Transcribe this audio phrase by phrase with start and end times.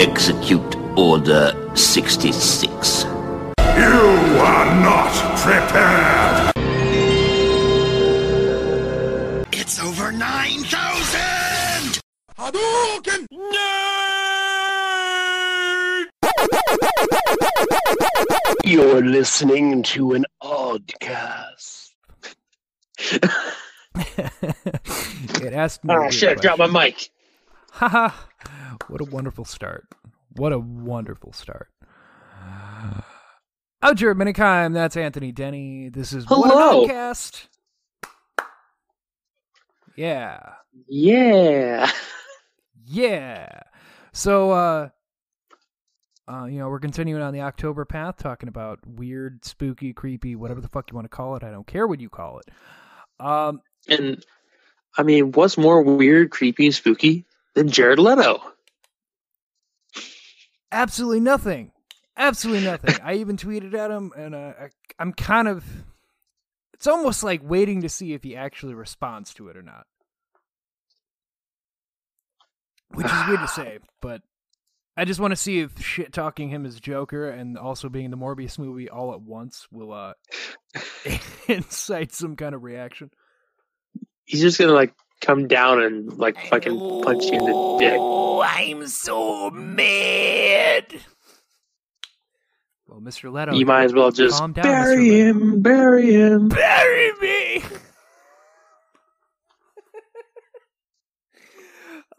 [0.00, 3.02] Execute Order 66.
[3.02, 6.52] You are not prepared!
[9.52, 12.00] It's over 9,000!
[12.38, 13.26] Hadouken!
[18.64, 21.90] You're listening to an oddcast.
[25.40, 25.92] it asked me.
[25.92, 26.28] Oh shit!
[26.28, 26.82] weird Drop my question.
[26.84, 27.10] mic.
[27.72, 28.10] Haha.
[28.88, 29.86] what a wonderful start.
[30.34, 31.68] What a wonderful start.
[33.82, 35.88] Oh, Jared Minikheim, that's Anthony Denny.
[35.88, 36.84] This is What Hello.
[36.84, 37.46] an Oddcast.
[39.96, 40.38] Yeah.
[40.88, 41.90] Yeah.
[42.86, 43.60] Yeah.
[44.12, 44.88] So uh
[46.30, 50.60] uh, you know, we're continuing on the October path, talking about weird, spooky, creepy, whatever
[50.60, 51.42] the fuck you want to call it.
[51.42, 52.50] I don't care what you call it.
[53.24, 54.22] Um, And
[54.98, 57.24] I mean, what's more weird, creepy, and spooky
[57.54, 58.42] than Jared Leto?
[60.72, 61.72] Absolutely nothing.
[62.16, 62.96] Absolutely nothing.
[63.02, 65.64] I even tweeted at him, and uh, I, I'm kind of.
[66.74, 69.86] It's almost like waiting to see if he actually responds to it or not.
[72.90, 74.22] Which is weird to say, but
[74.96, 78.16] I just want to see if shit talking him as Joker and also being the
[78.16, 80.14] Morbius movie all at once will uh
[81.48, 83.10] incite some kind of reaction.
[84.24, 87.96] He's just gonna like come down and like fucking punch you in the dick.
[87.98, 90.86] Oh, I'm so mad.
[92.86, 93.32] Well, Mr.
[93.32, 95.10] Leto, You might as well just calm down, bury Mr.
[95.10, 95.38] Leto.
[95.38, 96.48] him, bury him.
[96.48, 97.62] bury me.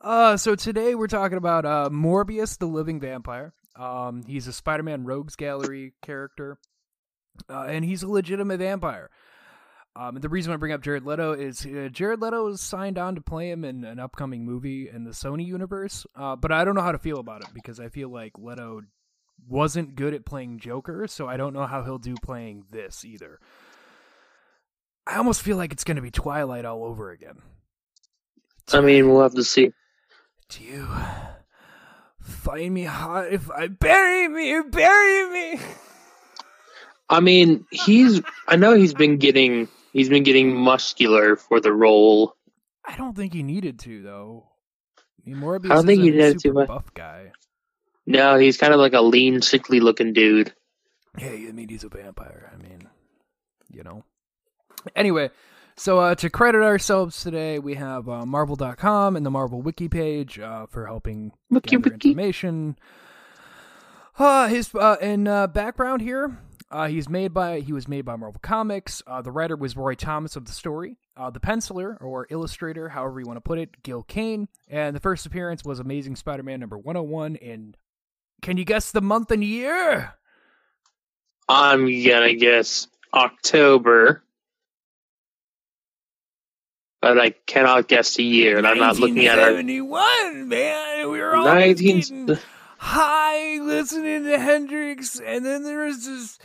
[0.02, 3.54] uh, so today we're talking about uh, Morbius, the living vampire.
[3.76, 6.58] Um, he's a Spider-Man Rogues Gallery character,
[7.50, 9.10] uh, and he's a legitimate vampire.
[10.00, 12.98] Um, and the reason I bring up Jared Leto is uh, Jared Leto is signed
[12.98, 16.08] on to play him in an upcoming movie in the Sony universe.
[16.16, 18.84] Uh, but I don't know how to feel about it because I feel like Leto
[19.46, 23.40] wasn't good at playing Joker, so I don't know how he'll do playing this either.
[25.06, 27.42] I almost feel like it's going to be Twilight all over again.
[28.72, 29.74] I mean, we'll have to see.
[30.48, 30.88] Do you
[32.22, 34.62] find me hot if I bury me?
[34.70, 35.60] Bury me.
[37.10, 38.22] I mean, he's.
[38.48, 39.68] I know he's been getting.
[39.94, 42.36] He's been getting muscular for the role.
[42.86, 44.46] I don't think he needed to though.
[44.98, 47.32] I mean, Morbius I don't think he a needed super to, but- buff guy.
[48.06, 50.52] No, he's kind of like a lean, sickly looking dude.
[51.18, 52.52] Hey, I mean, he's a vampire.
[52.52, 52.88] I mean,
[53.72, 54.04] you know.
[54.96, 55.30] Anyway,
[55.76, 60.40] so uh, to credit ourselves today, we have uh, Marvel.com and the Marvel Wiki page
[60.40, 62.10] uh, for helping Wiki, gather wiki.
[62.10, 62.78] information.
[64.18, 66.40] Uh, his uh, in uh, background here,
[66.72, 69.02] uh, he's made by he was made by Marvel Comics.
[69.08, 70.98] Uh, the writer was Roy Thomas of the story.
[71.18, 74.48] Uh, the penciler or illustrator, however you want to put it, Gil Kane.
[74.68, 77.76] And the first appearance was Amazing Spider-Man number 101 And
[78.42, 80.14] Can you guess the month and year?
[81.48, 84.22] I'm gonna guess October,
[87.02, 91.10] but I cannot guess the year, and I'm not looking at our 1971, man.
[91.10, 92.00] We were all 19.
[92.02, 92.38] getting
[92.78, 96.38] high listening to Hendrix, and then there was this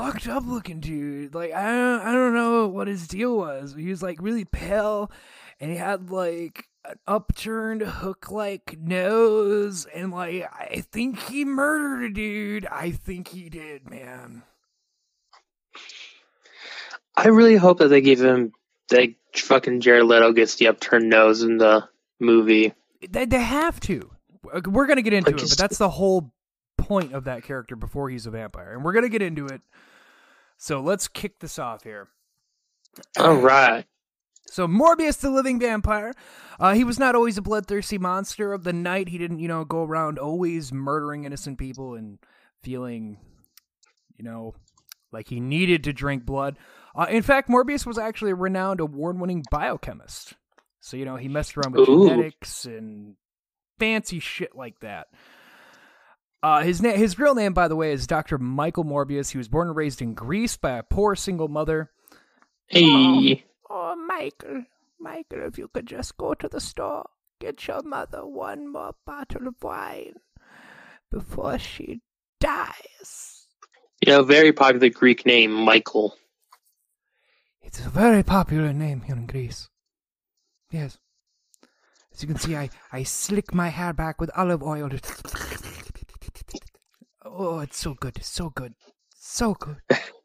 [0.00, 1.34] fucked up looking dude.
[1.34, 3.74] Like I don't, I don't know what his deal was.
[3.74, 5.10] He was like really pale,
[5.58, 12.10] and he had like an upturned hook like nose, and like I think he murdered
[12.10, 12.66] a dude.
[12.66, 14.42] I think he did, man.
[17.16, 18.52] I really hope that they give him
[18.88, 21.88] that fucking Jared Leto gets the upturned nose in the
[22.18, 22.72] movie.
[23.06, 24.10] They, they have to.
[24.66, 26.32] We're gonna get into Like, it, but that's the whole
[26.78, 29.60] point of that character before he's a vampire, and we're gonna get into it.
[30.60, 32.08] So let's kick this off here.
[33.18, 33.86] All right.
[34.50, 36.12] So Morbius, the living vampire,
[36.58, 39.08] uh, he was not always a bloodthirsty monster of the night.
[39.08, 42.18] He didn't, you know, go around always murdering innocent people and
[42.62, 43.16] feeling,
[44.18, 44.54] you know,
[45.12, 46.58] like he needed to drink blood.
[46.94, 50.34] Uh, in fact, Morbius was actually a renowned award-winning biochemist.
[50.80, 52.06] So you know, he messed around with Ooh.
[52.06, 53.16] genetics and
[53.78, 55.06] fancy shit like that.
[56.42, 58.38] Uh, his na- his real name, by the way, is Dr.
[58.38, 59.30] Michael Morbius.
[59.32, 61.90] He was born and raised in Greece by a poor single mother.
[62.66, 64.64] Hey, Oh, Michael,
[64.98, 67.08] Michael, if you could just go to the store,
[67.40, 70.14] get your mother one more bottle of wine
[71.10, 72.00] before she
[72.40, 73.46] dies.
[74.00, 76.16] you know, very popular Greek name, Michael.
[77.62, 79.68] It's a very popular name here in Greece.
[80.70, 80.98] Yes.
[82.12, 84.88] As you can see, I, I slick my hair back with olive oil.
[87.30, 88.22] Oh, it's so good.
[88.22, 88.74] So good.
[89.16, 89.80] So good.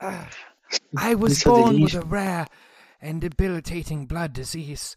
[0.00, 0.30] Ah,
[0.96, 2.46] I was born with a rare
[3.00, 4.96] and debilitating blood disease.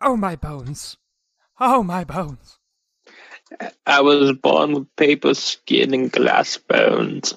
[0.00, 0.96] Oh, my bones.
[1.60, 2.58] Oh, my bones.
[3.86, 7.34] I was born with paper skin and glass bones.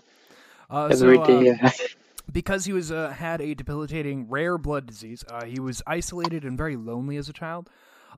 [0.69, 1.59] Uh, Every so, uh, day.
[1.63, 1.75] I-
[2.31, 5.23] because he was uh, had a debilitating rare blood disease.
[5.27, 7.69] Uh, he was isolated and very lonely as a child.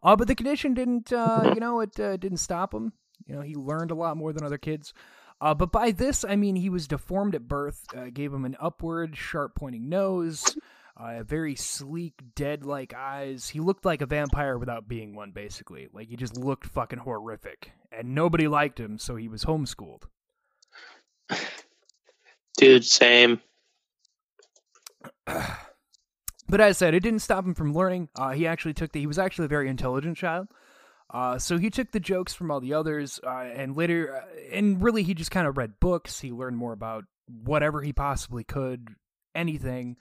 [0.04, 2.94] Uh, but the condition didn't, uh, you know, it uh, didn't stop him.
[3.26, 4.94] You know, he learned a lot more than other kids.
[5.42, 7.86] Uh, but by this, I mean he was deformed at birth.
[7.96, 10.58] Uh, gave him an upward, sharp pointing nose,
[10.96, 13.50] uh, very sleek, dead like eyes.
[13.50, 15.90] He looked like a vampire without being one, basically.
[15.92, 20.04] Like he just looked fucking horrific, and nobody liked him, so he was homeschooled.
[22.58, 23.42] Dude, same.
[26.50, 28.10] But as I said, it didn't stop him from learning.
[28.16, 29.00] Uh, he actually took the.
[29.00, 30.48] He was actually a very intelligent child.
[31.10, 34.82] Uh, so he took the jokes from all the others, uh, and later, uh, and
[34.82, 36.20] really, he just kind of read books.
[36.20, 38.88] He learned more about whatever he possibly could,
[39.36, 39.98] anything.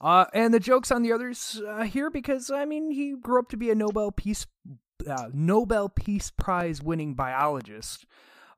[0.00, 3.48] Uh, and the jokes on the others uh, here because I mean he grew up
[3.50, 4.46] to be a Nobel Peace
[5.08, 8.04] uh, Nobel Peace Prize winning biologist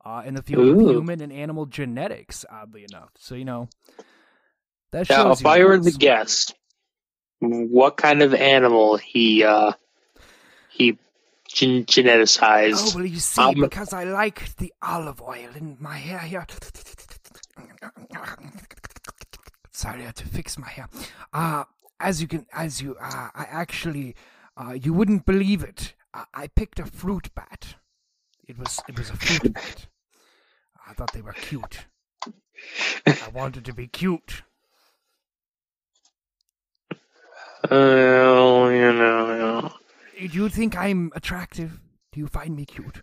[0.03, 0.89] uh, in the field Ooh.
[0.89, 2.43] of human and animal genetics.
[2.49, 3.69] Oddly enough, so you know
[4.91, 6.55] that Now, shows if you I were the guest,
[7.39, 9.71] what kind of animal he uh
[10.69, 10.97] he
[11.47, 12.75] gen- geneticized?
[12.77, 16.45] Oh, well, you see, Um, because I like the olive oil in my hair here.
[19.71, 20.89] Sorry, I had to fix my hair.
[21.33, 21.63] Uh,
[21.99, 24.15] as you can, as you, uh, I actually,
[24.55, 25.93] uh, you wouldn't believe it.
[26.13, 27.75] I, I picked a fruit bat.
[28.47, 29.87] It was, it was a fruit bat.
[30.87, 31.85] I thought they were cute.
[33.05, 34.41] I wanted to be cute.
[37.69, 39.73] Oh, you know,
[40.19, 41.79] Do you think I'm attractive?
[42.11, 43.01] Do you find me cute?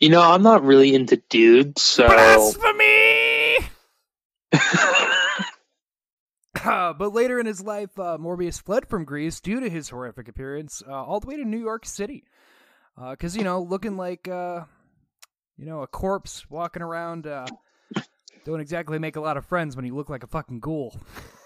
[0.00, 3.58] you know, I'm not really into dudes, so Blasphemy!
[6.64, 10.28] Uh, but later in his life, uh, Morbius fled from Greece due to his horrific
[10.28, 12.24] appearance, uh, all the way to New York City.
[13.10, 14.64] Because, you know, looking like, uh,
[15.56, 17.46] you know, a corpse walking around uh,
[18.44, 20.98] don't exactly make a lot of friends when you look like a fucking ghoul.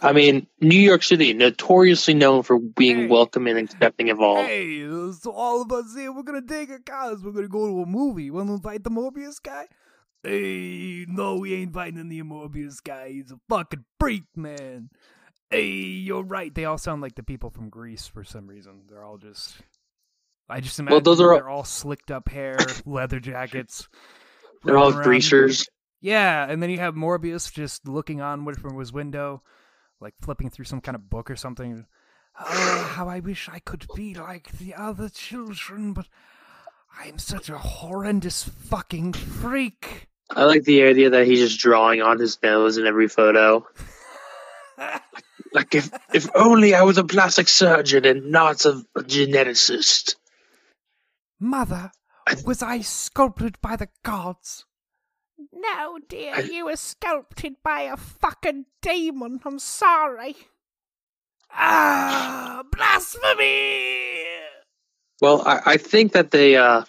[0.00, 3.06] I mean, New York City, notoriously known for being Hey.
[3.08, 4.36] welcoming and accepting of all.
[4.36, 4.80] Hey,
[5.12, 7.22] so all of us here, we're going to take our cars.
[7.22, 8.30] We're going to go to a movie.
[8.30, 9.66] Want to invite the Morbius guy?
[10.22, 13.10] Hey, no, we ain't inviting the Morbius guy.
[13.10, 14.90] He's a fucking freak, man.
[15.50, 16.54] Hey, you're right.
[16.54, 18.82] They all sound like the people from Greece for some reason.
[18.88, 19.56] They're all just.
[20.48, 22.56] I just imagine Well, those are all- they're all slicked up hair,
[22.86, 23.88] leather jackets.
[24.64, 25.02] They're all around.
[25.04, 25.66] greasers.
[26.00, 29.42] Yeah, and then you have Morbius just looking on from his window,
[30.00, 31.86] like flipping through some kind of book or something.
[32.38, 36.06] Oh, how I wish I could be like the other children, but
[36.98, 40.08] I'm such a horrendous fucking freak.
[40.30, 43.66] I like the idea that he's just drawing on his nose in every photo.
[45.52, 50.16] Like if if only I was a plastic surgeon and not a, a geneticist.
[51.40, 51.90] Mother,
[52.44, 54.66] was I sculpted by the gods?
[55.52, 59.40] No, dear, you were sculpted by a fucking demon.
[59.44, 60.36] I'm sorry.
[61.50, 64.24] Ah, blasphemy!
[65.20, 66.84] Well, I, I think that they, uh,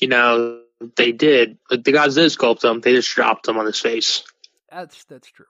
[0.00, 0.62] you know,
[0.96, 1.58] they did.
[1.70, 2.80] The guys did sculpt him.
[2.80, 4.22] They just dropped him on his face.
[4.70, 5.46] That's that's true.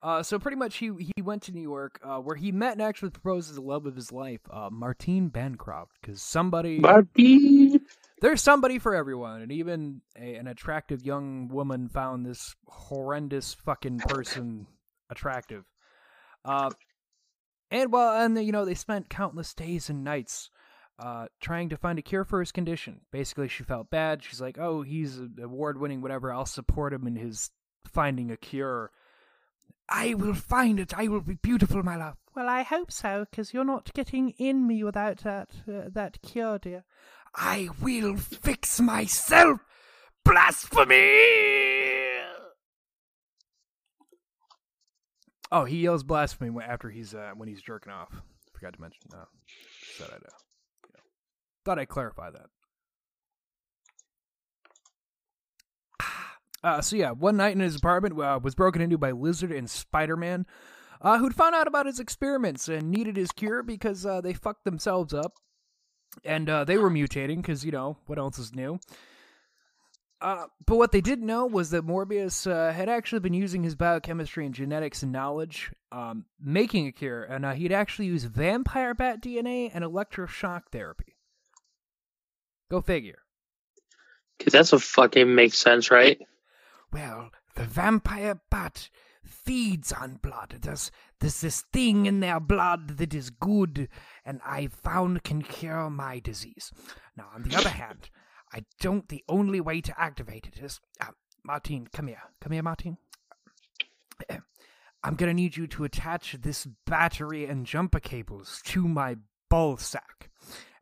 [0.00, 2.82] Uh, so pretty much he he went to New York, uh, where he met and
[2.82, 7.80] actually proposed to the love of his life, uh, Martine Bancroft, because somebody But he-
[8.20, 13.98] there's somebody for everyone, and even a, an attractive young woman found this horrendous fucking
[14.00, 14.66] person
[15.10, 15.64] attractive.
[16.44, 16.70] Uh,
[17.70, 20.50] and well, and you know they spent countless days and nights
[20.98, 23.02] uh, trying to find a cure for his condition.
[23.12, 24.22] Basically, she felt bad.
[24.22, 26.32] She's like, "Oh, he's award-winning, whatever.
[26.32, 27.50] I'll support him in his
[27.86, 28.90] finding a cure."
[29.90, 30.92] I will find it.
[30.98, 32.16] I will be beautiful, my love.
[32.34, 36.58] Well, I hope so, because you're not getting in me without that uh, that cure,
[36.58, 36.84] dear.
[37.34, 39.60] I will fix myself.
[40.24, 40.94] Blasphemy!
[45.50, 48.12] Oh, he yells blasphemy after he's uh, when he's jerking off.
[48.52, 49.00] Forgot to mention.
[49.10, 49.24] You know,
[51.64, 52.46] thought I'd clarify that.
[56.62, 59.70] Uh, so yeah, one night in his apartment uh, was broken into by Lizard and
[59.70, 60.44] Spider-Man,
[61.00, 64.64] uh, who'd found out about his experiments and needed his cure because uh, they fucked
[64.64, 65.34] themselves up,
[66.24, 68.78] and uh, they were mutating because you know what else is new.
[70.20, 73.76] Uh, but what they didn't know was that Morbius uh, had actually been using his
[73.76, 78.94] biochemistry and genetics and knowledge, um, making a cure, and uh, he'd actually used vampire
[78.94, 81.14] bat DNA and electroshock therapy.
[82.68, 83.20] Go figure.
[84.40, 86.20] Cause that's what fucking makes sense, right?
[86.92, 88.88] Well, the vampire bat
[89.24, 90.58] feeds on blood.
[90.62, 93.88] There's, there's this thing in their blood that is good,
[94.28, 96.70] and I found can cure my disease.
[97.16, 98.10] Now, on the other hand,
[98.52, 99.08] I don't.
[99.08, 100.80] The only way to activate it is.
[101.00, 101.06] Uh,
[101.42, 102.22] Martin, come here.
[102.40, 102.98] Come here, Martin.
[105.02, 109.16] I'm gonna need you to attach this battery and jumper cables to my
[109.48, 110.28] ball sack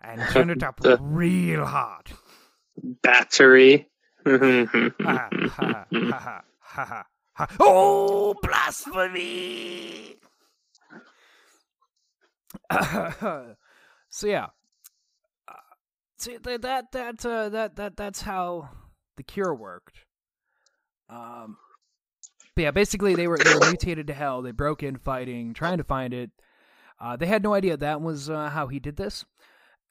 [0.00, 2.10] and turn it up real hard.
[3.02, 3.88] Battery.
[4.26, 7.46] Ha, ha, ha, ha, ha, ha, ha.
[7.60, 10.16] Oh, blasphemy!
[14.08, 14.46] so yeah,
[15.48, 15.52] uh,
[16.18, 18.68] see that that that uh, that that that's how
[19.16, 20.04] the cure worked.
[21.08, 21.56] Um,
[22.54, 24.42] but yeah, basically they were they were mutated to hell.
[24.42, 26.30] They broke in fighting, trying to find it.
[26.98, 29.24] Uh, they had no idea that was uh, how he did this.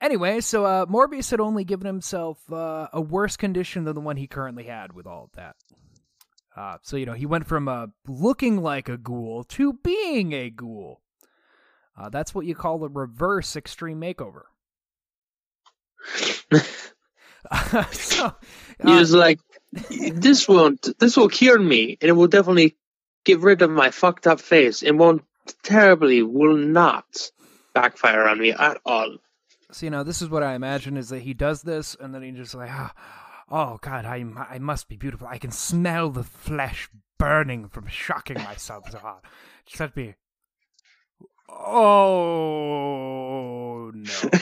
[0.02, 4.18] Anyway, so uh, Morbius had only given himself uh, a worse condition than the one
[4.18, 5.56] he currently had with all of that.
[6.56, 10.50] Uh, so you know he went from uh, looking like a ghoul to being a
[10.50, 11.02] ghoul.
[11.98, 14.44] Uh, that's what you call a reverse extreme makeover.
[17.92, 18.36] so,
[18.84, 19.40] He uh, was like,
[19.72, 22.76] this won't, this will cure me, and it will definitely
[23.24, 24.84] get rid of my fucked up face.
[24.84, 25.24] It won't
[25.64, 27.32] terribly, will not
[27.74, 29.18] backfire on me at all.
[29.72, 32.22] So you know, this is what I imagine is that he does this, and then
[32.22, 32.90] he just like, oh,
[33.50, 35.28] oh God, I I must be beautiful.
[35.28, 39.24] I can smell the flesh burning from shocking myself so hard.
[39.66, 40.16] Just let me.
[41.48, 42.72] Oh
[43.94, 44.30] no.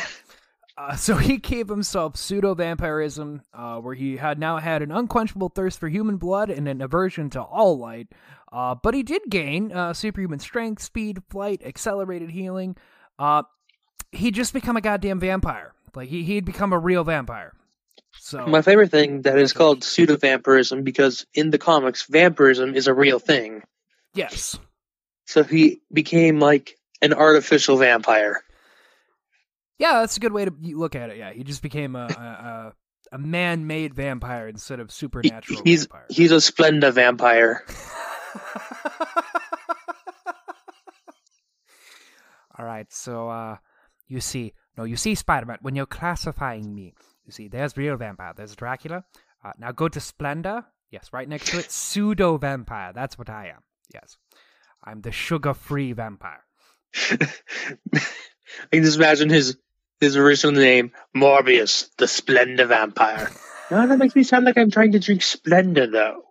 [0.76, 5.50] Uh, so he gave himself pseudo vampirism, uh, where he had now had an unquenchable
[5.50, 8.08] thirst for human blood and an aversion to all light.
[8.52, 12.76] Uh, but he did gain uh, superhuman strength, speed, flight, accelerated healing.
[13.20, 13.44] Uh,
[14.12, 15.74] he'd just become a goddamn vampire.
[15.96, 17.54] Like he he'd become a real vampire.
[18.18, 22.88] So My favorite thing that is called pseudo vampirism because in the comics, vampirism is
[22.88, 23.62] a real thing.
[24.16, 24.58] yes,
[25.26, 28.42] So he became like an artificial vampire.
[29.78, 31.18] yeah, that's a good way to look at it.
[31.18, 32.74] Yeah, he just became a a,
[33.12, 36.06] a, man-made vampire instead of He- supernatural he's vampire.
[36.10, 37.64] he's a Splenda vampire.
[42.58, 43.58] All right, so uh,
[44.08, 45.58] you see, no, you see, Spider-Man.
[45.62, 46.94] When you're classifying me,
[47.26, 49.04] you see, there's real vampire, there's Dracula.
[49.44, 50.66] Uh, now go to Splenda.
[50.92, 52.94] Yes, right next to it, pseudo vampire.
[52.94, 53.64] That's what I am.
[53.94, 54.18] Yes,
[54.84, 56.44] I'm the sugar-free vampire.
[56.96, 57.28] I
[58.72, 59.58] can just imagine his
[60.00, 63.32] his original name, Morbius, the Splenda vampire.
[63.72, 66.24] No, that makes me sound like I'm trying to drink Splenda though.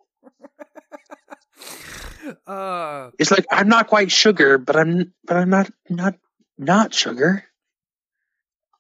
[2.47, 6.15] Uh, It's like I'm not quite sugar, but I'm but I'm not not
[6.59, 7.45] not sugar.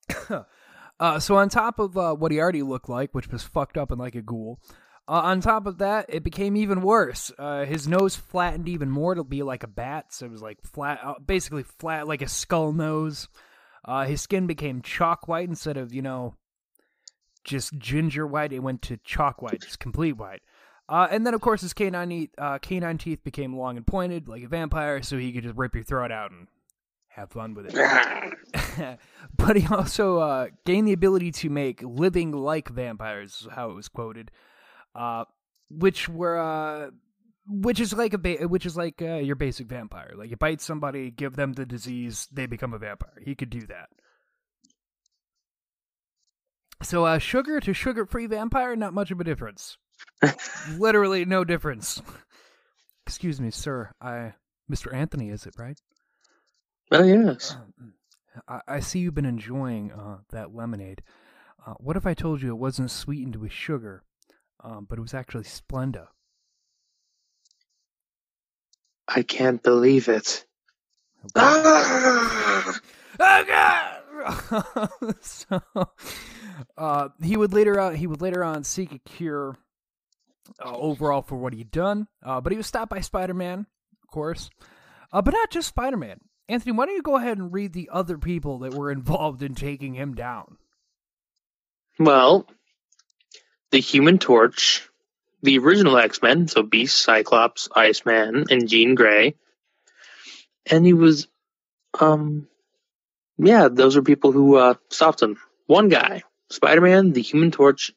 [1.00, 3.90] uh, so on top of uh, what he already looked like, which was fucked up
[3.90, 4.60] and like a ghoul,
[5.08, 7.32] uh, on top of that, it became even worse.
[7.38, 10.58] Uh, his nose flattened even more to be like a bat, so it was like
[10.62, 13.28] flat, uh, basically flat, like a skull nose.
[13.84, 16.34] Uh, his skin became chalk white instead of you know
[17.44, 18.52] just ginger white.
[18.52, 20.42] It went to chalk white, just complete white.
[20.88, 24.28] Uh, and then of course his canine teeth, uh, canine teeth became long and pointed
[24.28, 26.46] like a vampire, so he could just rip your throat out and
[27.08, 28.98] have fun with it.
[29.36, 33.74] but he also uh, gained the ability to make living like vampires, is how it
[33.74, 34.30] was quoted,
[34.94, 35.24] uh,
[35.70, 36.90] which were uh,
[37.46, 40.12] which is like a ba- which is like uh, your basic vampire.
[40.16, 43.20] Like you bite somebody, give them the disease, they become a vampire.
[43.24, 43.88] He could do that.
[46.82, 49.78] So uh, sugar to sugar-free vampire, not much of a difference.
[50.78, 52.02] Literally no difference.
[53.06, 53.92] Excuse me, sir.
[54.00, 54.34] I,
[54.70, 54.92] Mr.
[54.92, 55.78] Anthony, is it right?
[56.90, 57.56] Well, yes.
[58.48, 61.02] I, I see you've been enjoying uh, that lemonade.
[61.64, 64.02] Uh, what if I told you it wasn't sweetened with sugar,
[64.62, 66.06] um, but it was actually Splenda?
[69.08, 70.46] I can't believe it.
[71.36, 72.80] Ah!
[73.20, 73.98] Oh God!
[75.20, 75.60] so,
[76.76, 79.56] uh, he would later on he would later on seek a cure
[80.64, 83.66] uh, overall for what he'd done, uh, but he was stopped by Spider Man,
[84.02, 84.50] of course,
[85.12, 86.18] uh, but not just Spider Man.
[86.48, 89.54] Anthony, why don't you go ahead and read the other people that were involved in
[89.54, 90.58] taking him down?
[91.98, 92.46] Well,
[93.72, 94.88] the Human Torch,
[95.42, 99.34] the original X Men, so Beast, Cyclops, Iceman, and Jean Grey,
[100.70, 101.26] and he was,
[101.98, 102.46] um,
[103.38, 105.36] yeah, those are people who uh, stopped him.
[105.66, 107.90] One guy, Spider Man, the Human Torch,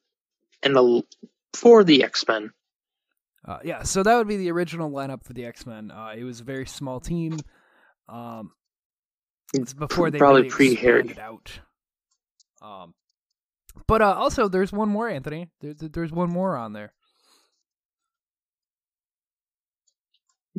[0.63, 1.03] and the
[1.53, 2.51] for the X Men.
[3.48, 5.91] Uh, yeah, so that would be the original lineup for the X Men.
[5.91, 7.38] Uh, it was a very small team.
[8.10, 8.51] Um,
[9.53, 11.15] it's before they Probably really pre-Harry.
[11.20, 11.51] out.
[12.62, 12.94] Um,
[13.88, 15.50] but uh, also there's one more, Anthony.
[15.62, 16.94] There's there's one more on there.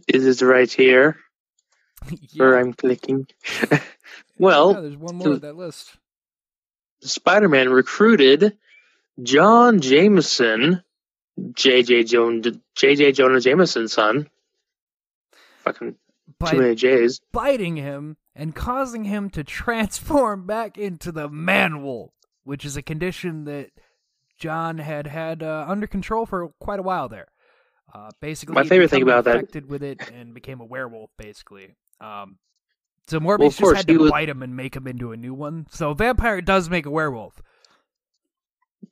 [0.09, 1.17] Is it right here?
[2.37, 3.27] where I'm clicking.
[4.39, 5.97] well, yeah, there's one more on that list.
[7.01, 8.57] Spider Man recruited
[9.23, 10.83] John Jameson,
[11.39, 12.47] JJ Jones,
[12.77, 14.29] JJ Jonah Jameson's son.
[15.65, 15.97] Fucking
[16.49, 17.21] too many J's.
[17.33, 22.13] biting him and causing him to transform back into the man wolf,
[22.47, 23.71] which is a condition that
[24.39, 27.27] John had had uh, under control for quite a while there.
[27.93, 31.75] Uh, basically, My favorite thing about that- infected with it and became a werewolf, basically.
[32.01, 32.39] Um,
[33.09, 35.17] so Morbius Well, just course, had to was- bite him and make him into a
[35.17, 35.67] new one.
[35.71, 37.43] So vampire does make a werewolf.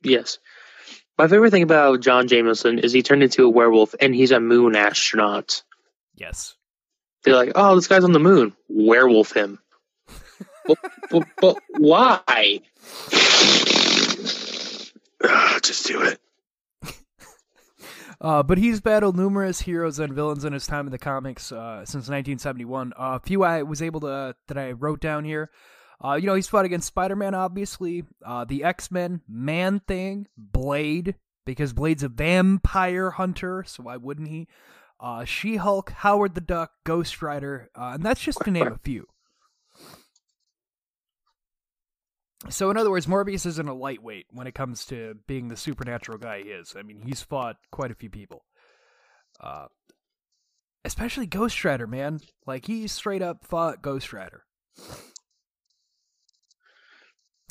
[0.03, 0.39] Yes.
[1.17, 4.39] My favorite thing about John Jameson is he turned into a werewolf and he's a
[4.39, 5.63] moon astronaut.
[6.15, 6.55] Yes.
[7.23, 8.53] They're like, oh, this guy's on the moon.
[8.67, 9.59] Werewolf him.
[10.67, 10.77] But,
[11.09, 12.61] but, but why?
[15.61, 16.19] Just do it.
[18.21, 21.79] Uh, but he's battled numerous heroes and villains in his time in the comics uh,
[21.79, 22.93] since 1971.
[22.97, 25.51] A few I was able to that I wrote down here.
[26.03, 31.71] Uh, you know, he's fought against Spider-Man, obviously, uh, the X-Men, Man Thing, Blade, because
[31.71, 34.47] Blade's a vampire hunter, so why wouldn't he?
[34.99, 39.07] Uh, She-Hulk, Howard the Duck, Ghost Rider, uh, and that's just to name a few.
[42.49, 46.17] So, in other words, Morbius isn't a lightweight when it comes to being the supernatural
[46.17, 46.75] guy he is.
[46.77, 48.45] I mean, he's fought quite a few people.
[49.39, 49.65] Uh,
[50.83, 52.19] especially Ghost Rider, man.
[52.45, 54.43] Like, he straight up fought Ghost Rider.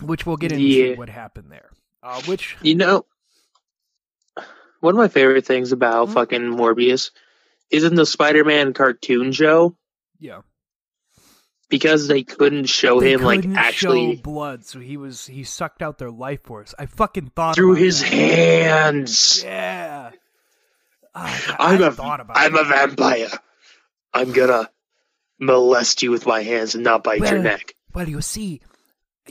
[0.02, 0.96] Which we'll get into Yeah.
[0.96, 1.70] what happened there.
[2.02, 3.06] Uh, which, You know,
[4.80, 6.14] one of my favorite things about Mhm.
[6.14, 7.10] fucking Morbius
[7.70, 9.76] is in the Spider Man cartoon show
[10.18, 10.42] yeah.
[11.74, 15.42] Because they couldn't show They him like couldn't actually show blood, so he was he
[15.42, 16.72] sucked out their life force.
[16.78, 18.12] I fucking thought through his that.
[18.12, 19.42] hands.
[19.42, 20.12] Yeah.
[21.16, 23.28] Ah, God, I'm I a thought about I'm a vampire.
[24.12, 24.70] I'm gonna
[25.40, 27.74] molest you with my hands and not bite your neck.
[27.92, 28.60] Well, you see,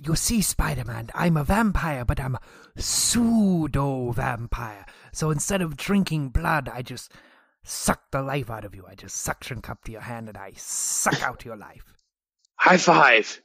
[0.05, 2.41] you see, Spider Man, I'm a vampire, but I'm a
[2.77, 4.85] pseudo vampire.
[5.13, 7.09] So instead of drinking blood, I just
[7.63, 8.85] suck the life out of you.
[8.85, 11.93] I just suction cup to your hand and I suck out your life.
[12.63, 13.41] High five.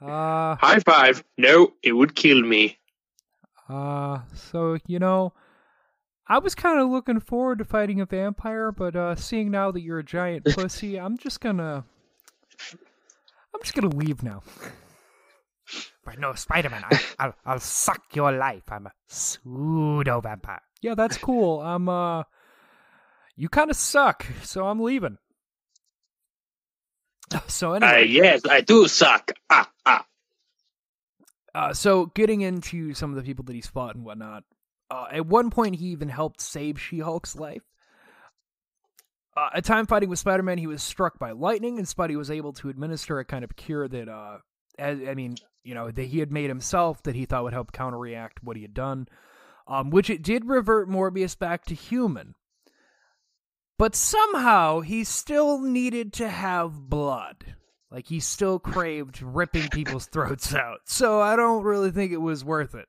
[0.00, 1.22] Uh, High five.
[1.36, 2.78] No, it would kill me.
[3.68, 5.34] uh, so, you know,
[6.26, 9.82] I was kind of looking forward to fighting a vampire, but uh, seeing now that
[9.82, 11.84] you're a giant pussy, I'm just gonna.
[13.54, 14.42] I'm just gonna leave now.
[16.06, 16.84] But no, Spider Man,
[17.18, 18.64] I'll, I'll suck your life.
[18.70, 20.62] I'm a pseudo vampire.
[20.80, 21.60] Yeah, that's cool.
[21.60, 22.22] I'm, uh.
[23.36, 25.18] You kind of suck, so I'm leaving.
[27.48, 28.06] So, Uh, anyway.
[28.08, 29.32] yes, I do suck.
[29.50, 30.06] Ah, ah.
[31.54, 34.44] Uh, so getting into some of the people that he's fought and whatnot.
[34.90, 37.62] Uh, at one point, he even helped save She-Hulk's life.
[39.36, 42.52] Uh, at time fighting with Spider-Man, he was struck by lightning, and Spidey was able
[42.54, 44.38] to administer a kind of cure that, uh,
[44.78, 47.72] I, I mean, you know, that he had made himself that he thought would help
[47.72, 49.08] counteract what he had done.
[49.66, 52.34] Um, which it did revert Morbius back to human.
[53.78, 57.54] But somehow he still needed to have blood.
[57.90, 60.80] Like he still craved ripping people's throats out.
[60.84, 62.86] So I don't really think it was worth it.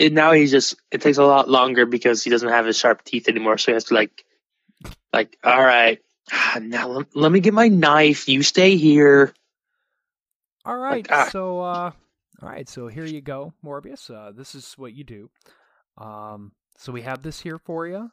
[0.00, 0.76] And now he's just.
[0.90, 3.58] It takes a lot longer because he doesn't have his sharp teeth anymore.
[3.58, 4.24] So he has to like,
[5.12, 5.98] like, all right,
[6.60, 8.28] now let, let me get my knife.
[8.28, 9.32] You stay here.
[10.64, 11.08] All right.
[11.08, 11.28] Like, ah.
[11.30, 11.92] So uh
[12.40, 14.10] all right, so here you go, Morbius.
[14.10, 15.30] Uh this is what you do.
[15.96, 18.10] Um so we have this here for you.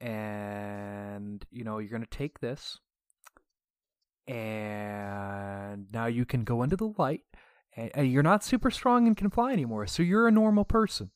[0.00, 2.78] And you know, you're going to take this
[4.26, 7.22] and now you can go into the light
[7.76, 9.86] and, and you're not super strong and can fly anymore.
[9.86, 11.10] So you're a normal person.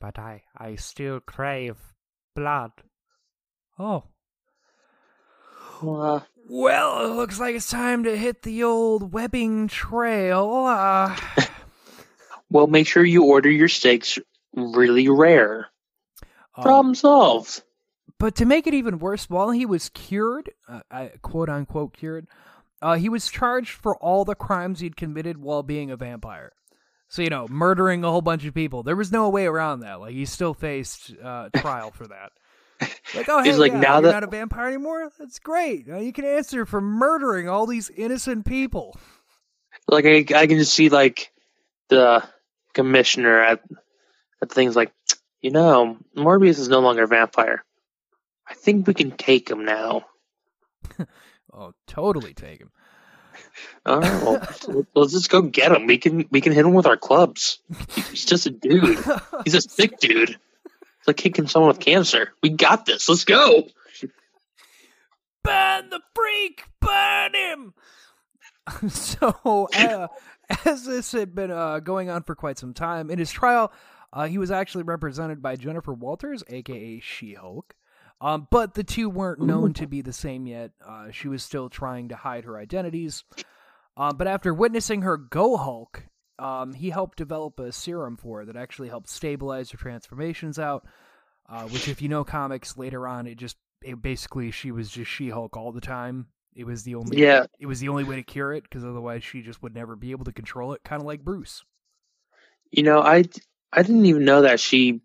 [0.00, 1.76] But I I still crave
[2.34, 2.70] blood.
[3.78, 4.04] Oh,
[5.82, 10.64] Uh, Well, it looks like it's time to hit the old webbing trail.
[10.66, 11.16] Uh,
[12.50, 14.18] well, make sure you order your steaks
[14.54, 15.68] really rare.
[16.56, 17.62] um, Problem solved.
[18.18, 22.26] But to make it even worse, while he was cured, uh, quote unquote cured,
[22.82, 26.52] uh, he was charged for all the crimes he'd committed while being a vampire.
[27.08, 28.82] So you know, murdering a whole bunch of people.
[28.82, 30.00] There was no way around that.
[30.00, 32.32] Like he still faced uh, trial for that.
[33.14, 35.10] Like, oh, hey, like, yeah, now you're that- not a vampire anymore.
[35.18, 35.86] That's great.
[35.86, 38.96] Now you can answer for murdering all these innocent people.
[39.88, 41.32] Like I, I can just see like
[41.88, 42.22] the
[42.74, 43.62] commissioner at
[44.42, 44.92] at things like,
[45.40, 47.64] you know, Morbius is no longer a vampire.
[48.48, 50.06] I think we can take him now.
[51.50, 52.70] Oh, totally take him.
[53.86, 55.86] All right, well, let's- let's just go get him.
[55.86, 57.58] We can we can hit him with our clubs.
[58.10, 58.98] He's just a dude.
[59.44, 60.28] He's a sick dude.
[60.28, 62.32] It's like kicking someone with cancer.
[62.42, 63.08] We got this.
[63.08, 63.66] Let's go.
[65.42, 67.74] burn the freak, burn him.
[68.90, 70.08] so, uh,
[70.64, 73.72] as this had been uh, going on for quite some time, in his trial,
[74.12, 77.74] uh, he was actually represented by Jennifer Walters, aka She Hulk.
[78.20, 80.72] Um, but the two weren't known to be the same yet.
[80.84, 83.24] Uh, she was still trying to hide her identities.
[83.96, 86.04] Um, but after witnessing her go Hulk,
[86.38, 90.86] um, he helped develop a serum for her that actually helped stabilize her transformations out.
[91.48, 95.10] Uh, which, if you know comics, later on, it just it basically she was just
[95.10, 96.26] She Hulk all the time.
[96.54, 97.46] It was the only Yeah.
[97.58, 100.10] It was the only way to cure it because otherwise she just would never be
[100.10, 100.82] able to control it.
[100.84, 101.64] Kind of like Bruce.
[102.70, 103.24] You know, I
[103.72, 105.00] I didn't even know that she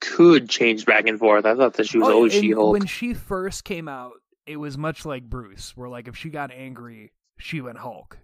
[0.00, 1.44] could change back and forth.
[1.44, 2.72] I thought that she was Oh, always She Hulk.
[2.72, 4.14] When she first came out,
[4.46, 8.18] it was much like Bruce, where like if she got angry, she went Hulk.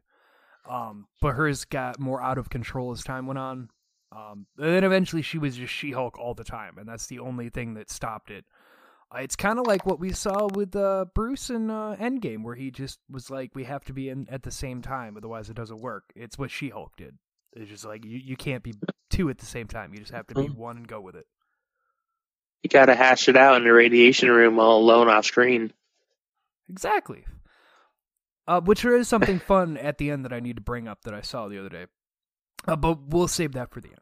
[0.69, 3.69] Um, but hers got more out of control as time went on.
[4.13, 7.19] Um, and then eventually she was just She Hulk all the time, and that's the
[7.19, 8.45] only thing that stopped it.
[9.15, 12.55] Uh, it's kind of like what we saw with uh, Bruce in uh, Endgame, where
[12.55, 15.57] he just was like, "We have to be in at the same time, otherwise it
[15.57, 17.17] doesn't work." It's what She Hulk did.
[17.55, 18.75] It's just like you, you can't be
[19.11, 19.93] two at the same time.
[19.95, 21.27] You just have to be one and go with it.
[22.63, 25.73] You got to hash it out in the radiation room all alone off screen.
[26.69, 27.25] Exactly.
[28.47, 31.03] Uh, which there is something fun at the end that I need to bring up
[31.03, 31.87] that I saw the other day.
[32.67, 33.99] Uh, but we'll save that for the end.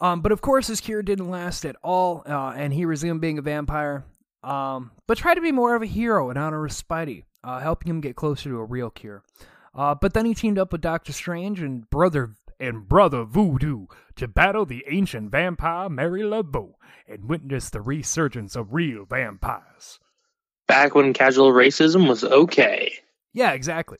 [0.00, 3.38] Um, but of course, his cure didn't last at all, uh, and he resumed being
[3.38, 4.04] a vampire.
[4.42, 7.90] Um, but tried to be more of a hero in honor of Spidey, uh, helping
[7.90, 9.22] him get closer to a real cure.
[9.74, 14.28] Uh, but then he teamed up with Doctor Strange and brother and brother Voodoo to
[14.28, 16.74] battle the ancient vampire Marie Laveau
[17.06, 19.98] and witness the resurgence of real vampires.
[20.66, 22.92] Back when casual racism was okay.
[23.32, 23.98] Yeah, exactly.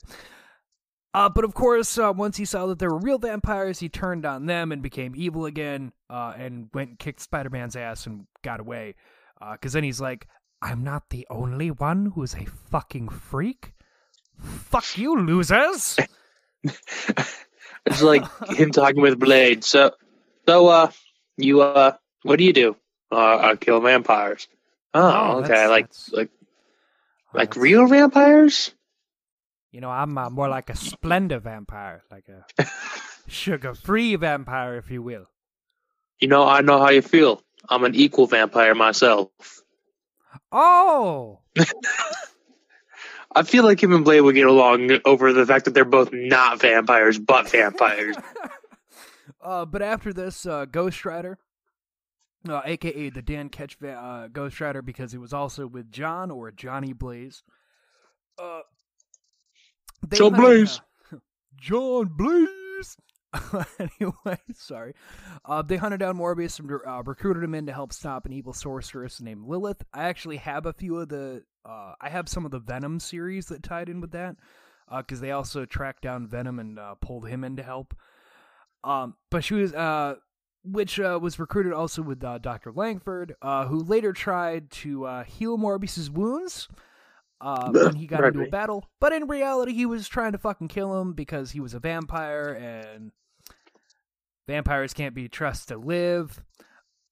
[1.13, 4.25] Uh, but of course, uh, once he saw that there were real vampires, he turned
[4.25, 8.27] on them and became evil again, uh, and went and kicked Spider Man's ass and
[8.43, 8.95] got away.
[9.53, 10.27] Because then he's like,
[10.61, 13.73] I'm not the only one who's a fucking freak.
[14.37, 15.97] Fuck you, losers!
[17.89, 19.63] It's like him talking with Blade.
[19.63, 19.91] So,
[20.47, 20.91] so, uh,
[21.37, 22.75] you, uh, what do you do?
[23.11, 24.47] Uh, I kill vampires.
[24.93, 25.47] Oh, okay.
[25.49, 26.29] that's- like, that's- like,
[27.33, 28.71] oh, like real vampires?
[29.71, 32.65] You know, I'm uh, more like a Splenda vampire, like a
[33.27, 35.27] sugar free vampire, if you will.
[36.19, 37.41] You know, I know how you feel.
[37.69, 39.29] I'm an equal vampire myself.
[40.51, 41.39] Oh!
[43.35, 46.09] I feel like him and Blade would get along over the fact that they're both
[46.11, 48.15] not vampires, but vampires.
[49.41, 51.37] Uh, but after this, uh, Ghost Rider,
[52.49, 56.51] uh, aka the Dan Ketch uh, Ghost Rider, because he was also with John or
[56.51, 57.43] Johnny Blaze.
[58.37, 58.61] Uh,
[60.11, 60.81] John hunted, Blaze.
[61.13, 61.17] uh,
[61.57, 62.97] John Blaze.
[63.79, 64.93] anyway, sorry.
[65.45, 68.53] Uh, they hunted down Morbius and uh, recruited him in to help stop an evil
[68.53, 69.83] sorceress named Lilith.
[69.93, 71.43] I actually have a few of the.
[71.65, 74.35] Uh, I have some of the Venom series that tied in with that,
[74.97, 77.93] because they also tracked down Venom and uh, pulled him in to help.
[78.83, 80.15] Um, but she was, uh,
[80.63, 82.71] which uh, was recruited also with uh, Dr.
[82.71, 86.67] Langford, uh, who later tried to uh, heal Morbius's wounds
[87.41, 88.87] uh, when he got into a battle.
[88.99, 92.53] But in reality, he was trying to fucking kill him because he was a vampire
[92.53, 93.11] and
[94.47, 96.41] vampires can't be trusted to live.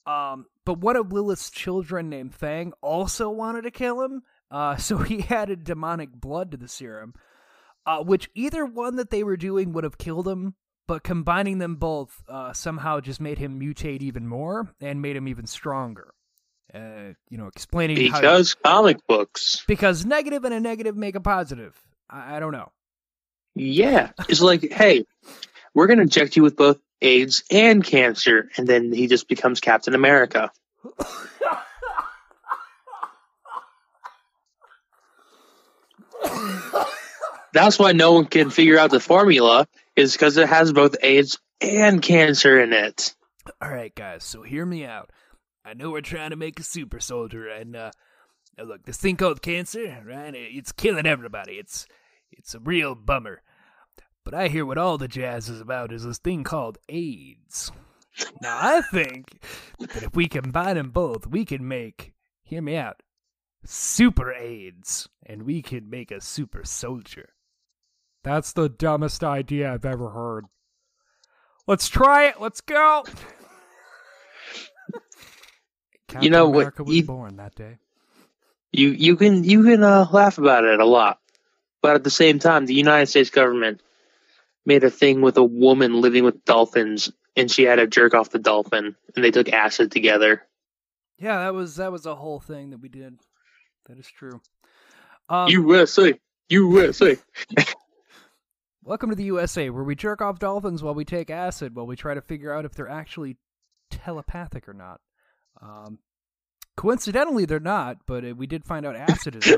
[0.06, 4.98] Um, but one of Lilith's children named Fang also wanted to kill him, uh, so
[4.98, 7.14] he added demonic blood to the serum,
[7.86, 10.56] uh, which either one that they were doing would have killed him,
[10.88, 15.28] but combining them both uh, somehow just made him mutate even more and made him
[15.28, 16.14] even stronger.
[16.74, 19.64] Uh, you know, explaining how Because comic books.
[19.68, 21.74] because negative and a negative make a positive.
[22.10, 22.72] I, I don't know.
[23.56, 24.12] Yeah.
[24.28, 25.06] It's like, hey,
[25.74, 28.50] we're going to inject you with both AIDS and cancer.
[28.58, 30.52] And then he just becomes Captain America.
[37.54, 41.40] That's why no one can figure out the formula, is because it has both AIDS
[41.62, 43.16] and cancer in it.
[43.62, 44.24] All right, guys.
[44.24, 45.12] So hear me out.
[45.66, 47.92] I know we're trying to make a super soldier, and uh,
[48.64, 50.34] look, this thing called cancer, right?
[50.36, 51.54] It's killing everybody.
[51.54, 51.88] It's
[52.32, 53.42] it's a real bummer.
[54.24, 57.72] But I hear what all the jazz is about is this thing called AIDS.
[58.42, 59.42] Now I think
[59.80, 62.14] that if we combine them both, we can make.
[62.44, 63.02] Hear me out.
[63.64, 67.30] Super AIDS, and we can make a super soldier.
[68.24, 70.46] That's the dumbest idea I've ever heard.
[71.68, 72.40] Let's try it.
[72.40, 73.04] Let's go.
[76.08, 77.78] Captain know what, America was you- born that day.
[78.72, 81.20] You you can you can uh, laugh about it a lot,
[81.82, 83.82] but at the same time, the United States government
[84.66, 88.30] made a thing with a woman living with dolphins, and she had to jerk off
[88.30, 90.44] the dolphin, and they took acid together.
[91.18, 93.20] Yeah, that was that was a whole thing that we did.
[93.88, 94.42] That is true.
[95.30, 96.14] Um, USA,
[96.48, 97.18] USA.
[98.82, 101.98] Welcome to the USA, where we jerk off dolphins while we take acid, while we
[101.98, 103.36] try to figure out if they're actually
[103.92, 105.02] telepathic or not.
[105.62, 106.00] Um,
[106.78, 109.44] coincidentally, they're not, but uh, we did find out acid is.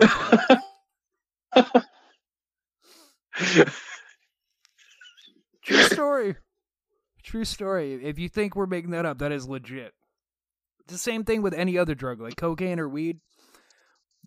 [5.63, 6.36] True story.
[7.22, 8.04] True story.
[8.04, 9.94] If you think we're making that up, that is legit.
[10.80, 13.20] It's the same thing with any other drug, like cocaine or weed.